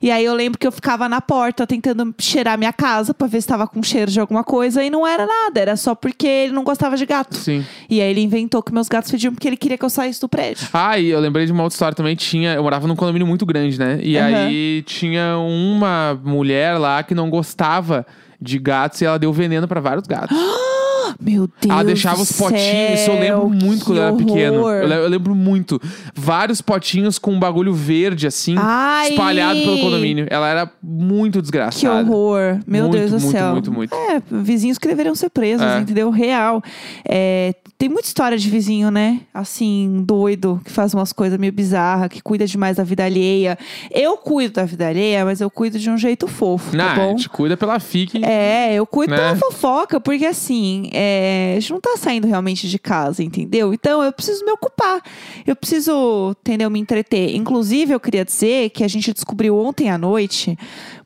E 0.00 0.10
aí, 0.10 0.24
eu 0.24 0.34
lembro 0.34 0.58
que 0.58 0.66
eu 0.66 0.72
ficava 0.72 1.08
na 1.08 1.20
porta 1.20 1.66
tentando 1.66 2.14
cheirar 2.18 2.58
minha 2.58 2.72
casa 2.72 3.12
pra 3.14 3.26
ver 3.26 3.40
se 3.40 3.46
tava 3.48 3.66
com 3.66 3.82
cheiro 3.82 4.10
de 4.10 4.18
alguma 4.20 4.42
coisa. 4.42 4.82
E 4.82 4.90
não 4.90 5.06
era 5.06 5.26
nada. 5.26 5.60
Era 5.60 5.76
só 5.76 5.94
porque 5.94 6.26
ele 6.26 6.52
não 6.52 6.64
gostava 6.64 6.96
de 6.96 7.06
gato. 7.06 7.36
Sim. 7.36 7.64
E 7.88 8.00
aí 8.00 8.10
ele 8.10 8.20
inventou 8.20 8.62
que 8.62 8.72
meus 8.72 8.88
gatos 8.88 9.10
fediam 9.10 9.32
porque 9.32 9.46
ele 9.48 9.56
queria 9.56 9.78
que 9.78 9.84
eu 9.84 9.90
saísse 9.90 10.20
do 10.20 10.28
prédio. 10.28 10.66
Ah, 10.72 10.98
e 10.98 11.08
eu 11.10 11.20
lembrei 11.20 11.46
de 11.46 11.52
uma 11.52 11.62
outra 11.62 11.74
história 11.74 11.94
também. 11.94 12.16
Tinha, 12.16 12.54
eu 12.54 12.62
morava 12.62 12.86
num 12.88 12.96
condomínio 12.96 13.26
muito 13.26 13.44
grande, 13.46 13.78
né? 13.78 14.00
E 14.02 14.16
Aham. 14.18 14.26
aí 14.46 14.82
tinha 14.86 15.36
uma 15.38 16.18
mulher 16.24 16.61
lá 16.78 17.02
que 17.02 17.14
não 17.14 17.28
gostava 17.30 18.06
de 18.40 18.58
gatos 18.58 19.00
e 19.00 19.04
ela 19.04 19.18
deu 19.18 19.32
veneno 19.32 19.66
pra 19.68 19.80
vários 19.80 20.06
gatos. 20.06 20.36
Meu 21.20 21.46
Deus. 21.46 21.70
Ela 21.70 21.84
deixava 21.84 22.20
os 22.22 22.32
potinhos, 22.32 23.00
isso 23.00 23.10
eu 23.10 23.20
lembro 23.20 23.48
muito 23.50 23.84
quando 23.84 23.96
que 23.96 24.00
eu 24.00 24.02
era 24.02 24.16
pequeno. 24.16 24.58
horror. 24.60 24.74
Eu, 24.76 24.88
le- 24.88 24.94
eu 24.94 25.08
lembro 25.08 25.34
muito. 25.34 25.80
Vários 26.14 26.60
potinhos 26.62 27.18
com 27.18 27.32
um 27.32 27.38
bagulho 27.38 27.72
verde, 27.74 28.26
assim, 28.26 28.54
Ai. 28.58 29.10
espalhado 29.10 29.60
pelo 29.60 29.78
condomínio. 29.80 30.26
Ela 30.30 30.48
era 30.48 30.70
muito 30.82 31.34
Que 31.34 31.42
desgraçada. 31.42 32.00
horror. 32.10 32.58
Meu 32.66 32.84
Muito, 32.84 32.96
Deus 32.98 33.10
do 33.10 33.20
muito, 33.20 33.30
céu. 33.36 33.52
muito, 33.52 33.72
muito. 33.72 33.94
É, 33.94 34.22
vizinhos 34.30 34.78
que 34.78 34.88
deveriam 34.88 35.14
ser 35.14 35.28
presos, 35.30 35.66
É. 35.66 35.80
entendeu? 35.80 36.08
Real. 36.10 36.62
É, 37.06 37.54
tem 37.82 37.88
muita 37.88 38.06
história 38.06 38.38
de 38.38 38.48
vizinho, 38.48 38.92
né? 38.92 39.22
Assim, 39.34 40.04
doido, 40.06 40.60
que 40.64 40.70
faz 40.70 40.94
umas 40.94 41.12
coisas 41.12 41.36
meio 41.36 41.52
bizarras, 41.52 42.06
que 42.10 42.20
cuida 42.22 42.46
demais 42.46 42.76
da 42.76 42.84
vida 42.84 43.04
alheia. 43.04 43.58
Eu 43.90 44.16
cuido 44.16 44.54
da 44.54 44.64
vida 44.64 44.86
alheia, 44.86 45.24
mas 45.24 45.40
eu 45.40 45.50
cuido 45.50 45.80
de 45.80 45.90
um 45.90 45.98
jeito 45.98 46.28
fofo, 46.28 46.76
Não, 46.76 46.84
tá 46.84 46.92
a 46.92 46.94
bom? 46.94 47.08
gente 47.16 47.28
cuida 47.28 47.56
pela 47.56 47.80
FIC. 47.80 48.24
É, 48.24 48.72
eu 48.74 48.86
cuido 48.86 49.10
Né? 49.10 49.16
pela 49.18 49.34
fofoca, 49.34 49.98
porque 49.98 50.24
assim, 50.24 50.90
é, 50.92 51.54
a 51.56 51.60
gente 51.60 51.72
não 51.72 51.80
tá 51.80 51.96
saindo 51.96 52.28
realmente 52.28 52.68
de 52.68 52.78
casa, 52.78 53.20
entendeu? 53.20 53.74
Então 53.74 54.00
eu 54.00 54.12
preciso 54.12 54.44
me 54.44 54.52
ocupar. 54.52 55.02
Eu 55.44 55.56
preciso, 55.56 56.36
entendeu, 56.40 56.70
me 56.70 56.78
entreter. 56.78 57.34
Inclusive, 57.34 57.92
eu 57.92 57.98
queria 57.98 58.24
dizer 58.24 58.70
que 58.70 58.84
a 58.84 58.88
gente 58.88 59.12
descobriu 59.12 59.58
ontem 59.58 59.90
à 59.90 59.98
noite, 59.98 60.56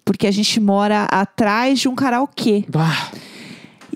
porque 0.05 0.27
a 0.27 0.31
gente 0.31 0.61
mora 0.61 1.05
atrás 1.05 1.81
de 1.81 1.89
um 1.89 1.95
karaokê. 1.95 2.67
Bah, 2.69 3.11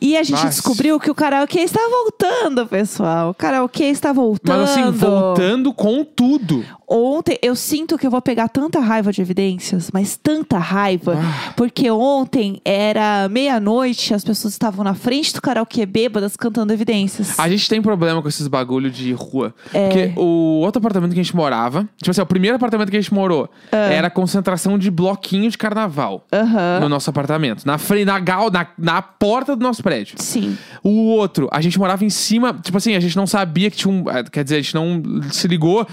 E 0.00 0.16
a 0.16 0.22
gente 0.22 0.32
Nossa. 0.44 0.48
descobriu 0.48 0.98
que 0.98 1.10
o 1.10 1.14
karaokê 1.14 1.60
está 1.60 1.80
voltando, 1.88 2.66
pessoal. 2.66 3.30
O 3.30 3.34
karaokê 3.34 3.84
está 3.84 4.12
voltando. 4.12 4.60
mas 4.60 4.70
assim, 4.70 4.90
voltando 4.90 5.74
com 5.74 6.02
tudo. 6.04 6.64
Ontem, 6.92 7.38
eu 7.40 7.55
sinto 7.55 7.96
que 7.96 8.05
eu 8.05 8.11
vou 8.11 8.20
pegar 8.20 8.48
tanta 8.48 8.81
raiva 8.81 9.12
de 9.12 9.22
evidências, 9.22 9.90
mas 9.92 10.16
tanta 10.16 10.59
raiva, 10.59 11.14
Ah. 11.16 11.53
porque 11.57 11.88
ontem 11.88 12.61
era 12.64 13.29
meia-noite, 13.29 14.12
as 14.12 14.24
pessoas 14.24 14.55
estavam 14.55 14.83
na 14.85 14.92
frente 14.94 15.33
do 15.33 15.40
karaokê 15.40 15.87
bêbadas 15.87 16.37
cantando 16.37 16.72
evidências. 16.72 17.38
A 17.38 17.48
gente 17.48 17.68
tem 17.68 17.81
problema 17.81 18.20
com 18.20 18.26
esses 18.29 18.48
bagulho 18.48 18.90
de 18.90 19.12
rua. 19.12 19.55
É. 19.72 19.87
Porque 19.87 20.12
o 20.16 20.61
outro 20.64 20.81
apartamento 20.81 21.12
que 21.14 21.20
a 21.20 21.22
gente 21.22 21.37
morava, 21.37 21.88
tipo 21.96 22.11
assim, 22.11 22.20
o 22.20 22.26
primeiro 22.26 22.57
apartamento 22.57 22.90
que 22.90 22.96
a 22.96 23.00
gente 23.00 23.14
morou, 23.14 23.48
Ah. 23.70 23.76
era 23.76 24.11
concentração 24.11 24.76
de 24.76 24.90
bloquinho 24.90 25.48
de 25.48 25.57
carnaval 25.57 26.26
no 26.81 26.88
nosso 26.88 27.09
apartamento. 27.09 27.64
Na 27.64 27.79
frente, 27.79 28.05
na, 28.07 28.18
gal, 28.18 28.50
na, 28.50 28.66
na 28.76 29.00
porta 29.00 29.55
do 29.55 29.62
nosso 29.62 29.81
prédio. 29.81 30.16
Sim. 30.18 30.59
O 30.83 31.07
outro, 31.07 31.48
a 31.53 31.61
gente 31.61 31.79
morava 31.79 32.05
em 32.05 32.11
cima, 32.11 32.53
tipo 32.61 32.76
assim, 32.76 32.96
a 32.96 33.00
gente 33.00 33.16
não 33.16 33.29
sabia 33.29 33.70
que 33.70 33.76
tinha 33.76 33.92
um. 33.94 34.05
Quer 34.33 34.42
dizer, 34.42 34.57
a 34.57 34.61
gente 34.61 34.74
não 34.74 35.00
se 35.31 35.46
ligou 35.46 35.87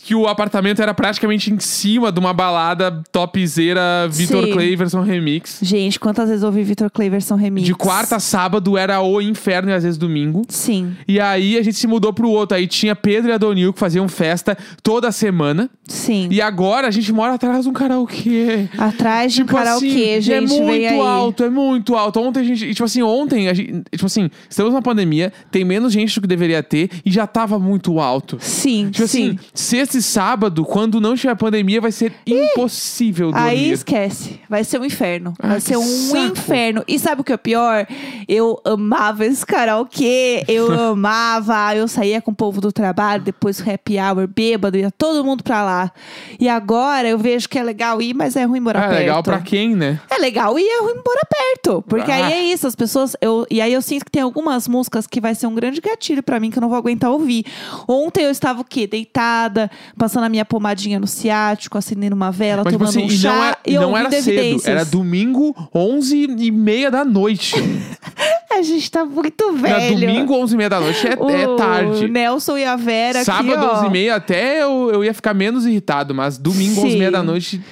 que 0.00 0.14
o 0.14 0.26
apartamento 0.26 0.80
era 0.80 0.94
praticamente 0.94 1.52
em 1.52 1.58
cima 1.58 2.10
de 2.12 2.18
uma 2.20 2.32
balada 2.32 3.02
topzera 3.10 4.08
Vitor 4.08 4.44
Sim. 4.44 4.52
Clay 4.52 4.76
versão 4.76 5.02
remix. 5.02 5.58
Gente, 5.60 5.98
quantas 5.98 6.28
vezes 6.28 6.44
ouvi 6.44 6.62
Vitor 6.62 6.90
Cleverson 6.90 7.34
remix? 7.34 7.66
De 7.66 7.74
quarta 7.74 8.16
a 8.16 8.20
sábado 8.20 8.78
era 8.78 9.00
o 9.00 9.20
inferno 9.20 9.70
e 9.70 9.74
às 9.74 9.82
vezes 9.82 9.98
domingo. 9.98 10.42
Sim, 10.48 10.96
E 11.06 11.20
aí 11.20 11.58
a 11.58 11.62
gente 11.62 11.76
se 11.76 11.86
mudou 11.86 12.12
pro 12.12 12.30
outro. 12.30 12.56
Aí 12.56 12.66
tinha 12.66 12.94
Pedro 12.94 13.30
e 13.30 13.32
Adonil 13.32 13.72
que 13.72 13.78
faziam 13.78 14.08
festa 14.08 14.56
toda 14.82 15.10
semana. 15.12 15.68
sim. 15.86 16.28
E 16.30 16.40
agora 16.40 16.86
a 16.88 16.90
gente 16.90 17.12
mora 17.12 17.34
atrás 17.34 17.64
de 17.64 17.68
um 17.68 17.72
karaokê. 17.72 18.68
Atrás 18.78 19.32
de 19.32 19.42
um 19.42 19.46
Tipo 19.46 19.56
karaokê, 19.58 19.86
assim, 19.86 20.20
gente, 20.20 20.32
é 20.32 20.40
muito 20.60 21.02
alto, 21.02 21.44
é 21.44 21.50
muito 21.50 21.96
alto. 21.96 22.20
Ontem 22.20 22.40
a 22.40 22.44
gente, 22.44 22.68
tipo 22.72 22.84
assim, 22.84 23.02
ontem, 23.02 23.48
a 23.48 23.54
gente, 23.54 23.82
tipo 23.90 24.06
assim, 24.06 24.30
estamos 24.48 24.72
na 24.72 24.80
pandemia, 24.82 25.32
tem 25.50 25.64
menos 25.64 25.92
gente 25.92 26.14
do 26.14 26.20
que 26.22 26.26
deveria 26.28 26.62
ter 26.62 26.90
e 27.04 27.10
já 27.10 27.26
tava 27.26 27.58
muito 27.58 27.98
alto. 27.98 28.38
Sim, 28.40 28.90
Tipo 28.90 29.08
sim. 29.08 29.30
assim, 29.30 29.38
sexta 29.54 29.87
esse 29.88 30.02
sábado, 30.02 30.64
quando 30.64 31.00
não 31.00 31.14
tiver 31.16 31.34
pandemia, 31.34 31.80
vai 31.80 31.90
ser 31.92 32.12
impossível 32.26 33.30
dormir. 33.32 33.48
Aí 33.48 33.70
esquece. 33.70 34.40
Vai 34.48 34.64
ser 34.64 34.80
um 34.80 34.84
inferno. 34.84 35.34
Vai 35.40 35.56
Ah, 35.56 35.60
ser 35.60 35.76
um 35.76 35.82
saco. 35.82 36.24
inferno. 36.26 36.84
E 36.86 36.98
sabe 36.98 37.20
o 37.20 37.24
que 37.24 37.32
é 37.32 37.36
pior? 37.36 37.86
Eu 38.26 38.60
amava 38.64 39.24
esse 39.24 39.44
karaokê. 39.44 40.44
Eu 40.48 40.70
amava. 40.92 41.74
Eu 41.74 41.88
saía 41.88 42.20
com 42.20 42.30
o 42.30 42.34
povo 42.34 42.60
do 42.60 42.72
trabalho, 42.72 43.22
depois 43.22 43.60
o 43.60 43.70
happy 43.70 43.96
hour, 43.98 44.26
bêbado, 44.26 44.76
ia 44.76 44.90
todo 44.90 45.24
mundo 45.24 45.42
pra 45.42 45.62
lá. 45.64 45.92
E 46.38 46.48
agora 46.48 47.08
eu 47.08 47.18
vejo 47.18 47.48
que 47.48 47.58
é 47.58 47.62
legal 47.62 48.00
ir, 48.02 48.14
mas 48.14 48.36
é 48.36 48.44
ruim 48.44 48.60
morar 48.60 48.84
Ah, 48.84 48.88
perto. 48.88 48.98
legal 49.00 49.22
pra 49.22 49.40
quem, 49.40 49.74
né? 49.74 50.00
É 50.10 50.18
legal 50.18 50.58
e 50.58 50.62
é 50.62 50.80
ruim 50.80 50.94
morar 51.04 51.26
perto. 51.28 51.82
Porque 51.88 52.10
Ah. 52.10 52.26
aí 52.26 52.32
é 52.32 52.42
isso, 52.44 52.66
as 52.66 52.74
pessoas. 52.74 53.16
Eu, 53.20 53.46
e 53.50 53.60
aí 53.60 53.72
eu 53.72 53.82
sinto 53.82 54.04
que 54.04 54.10
tem 54.10 54.22
algumas 54.22 54.68
músicas 54.68 55.06
que 55.06 55.20
vai 55.20 55.34
ser 55.34 55.46
um 55.46 55.54
grande 55.54 55.80
gatilho 55.80 56.22
pra 56.22 56.38
mim 56.40 56.50
que 56.50 56.58
eu 56.58 56.62
não 56.62 56.68
vou 56.68 56.78
aguentar 56.78 57.10
ouvir. 57.10 57.44
Ontem 57.86 58.24
eu 58.24 58.30
estava 58.30 58.60
o 58.60 58.64
quê? 58.64 58.86
Deitada, 58.86 59.70
passando 59.96 60.24
a 60.24 60.28
minha 60.28 60.44
pomadinha 60.44 60.98
no 60.98 61.06
ciático, 61.06 61.76
acendendo 61.78 62.14
uma 62.14 62.30
vela, 62.30 62.62
Mas, 62.64 62.72
tipo 62.72 62.84
tomando 62.84 63.04
assim, 63.04 63.06
um 63.06 63.10
chá 63.10 63.32
não, 63.32 63.44
é, 63.44 63.56
e 63.66 63.74
não 63.74 63.96
era 63.96 64.10
cedo. 64.10 64.62
Era 64.64 64.84
domingo, 64.84 65.54
11 65.74 66.16
e 66.38 66.50
meia 66.50 66.90
da 66.90 67.04
noite. 67.04 67.54
A 68.50 68.62
gente 68.62 68.90
tá 68.90 69.04
muito 69.04 69.44
Era 69.62 69.78
velho. 69.78 70.00
domingo, 70.00 70.34
11 70.34 70.54
e 70.54 70.56
meia 70.56 70.70
da 70.70 70.80
noite. 70.80 71.06
É, 71.06 71.12
é 71.12 71.48
O 71.48 71.56
tarde. 71.56 72.08
Nelson 72.08 72.56
e 72.56 72.64
a 72.64 72.76
Vera 72.76 73.22
Sábado, 73.22 73.52
aqui, 73.52 73.64
ó. 73.64 73.76
11 73.78 73.86
e 73.86 73.90
meia, 73.90 74.16
até 74.16 74.62
eu, 74.62 74.90
eu 74.90 75.04
ia 75.04 75.14
ficar 75.14 75.34
menos 75.34 75.66
irritado. 75.66 76.14
Mas 76.14 76.38
domingo, 76.38 76.80
11 76.80 76.88
e 76.88 76.98
meia 76.98 77.06
Sim. 77.06 77.12
da 77.12 77.22
noite, 77.22 77.62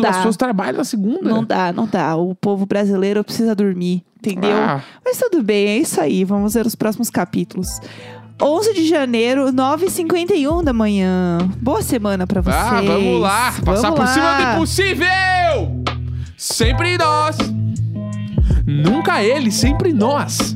dá. 0.00 0.08
as 0.10 0.16
pessoas 0.16 0.36
trabalham 0.36 0.78
na 0.78 0.84
segunda. 0.84 1.28
Não 1.28 1.44
dá, 1.44 1.72
não 1.72 1.86
dá. 1.86 2.16
O 2.16 2.34
povo 2.34 2.66
brasileiro 2.66 3.22
precisa 3.24 3.54
dormir, 3.54 4.04
entendeu? 4.18 4.52
Ah. 4.52 4.82
Mas 5.04 5.16
tudo 5.16 5.42
bem, 5.42 5.68
é 5.68 5.78
isso 5.78 6.00
aí. 6.00 6.24
Vamos 6.24 6.54
ver 6.54 6.66
os 6.66 6.74
próximos 6.74 7.08
capítulos. 7.08 7.68
11 8.40 8.74
de 8.74 8.86
janeiro, 8.86 9.50
9h51 9.52 10.62
da 10.62 10.72
manhã. 10.72 11.38
Boa 11.60 11.82
semana 11.82 12.26
pra 12.26 12.40
vocês. 12.42 12.56
Ah, 12.56 12.82
vamos 12.82 13.20
lá. 13.20 13.52
Passar 13.64 13.90
Vamos 13.90 13.98
por 14.00 14.08
cima 14.08 14.24
lá. 14.24 14.36
do 14.50 14.56
impossível! 14.56 15.84
Sempre 16.36 16.98
nós. 16.98 17.36
Nunca 18.66 19.22
ele, 19.22 19.50
sempre 19.50 19.92
nós. 19.92 20.54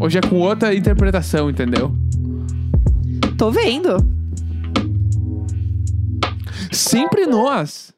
Hoje 0.00 0.18
é 0.18 0.20
com 0.22 0.36
outra 0.36 0.74
interpretação, 0.74 1.50
entendeu? 1.50 1.94
Tô 3.36 3.50
vendo. 3.50 3.96
Sempre 6.72 7.26
nós. 7.26 7.91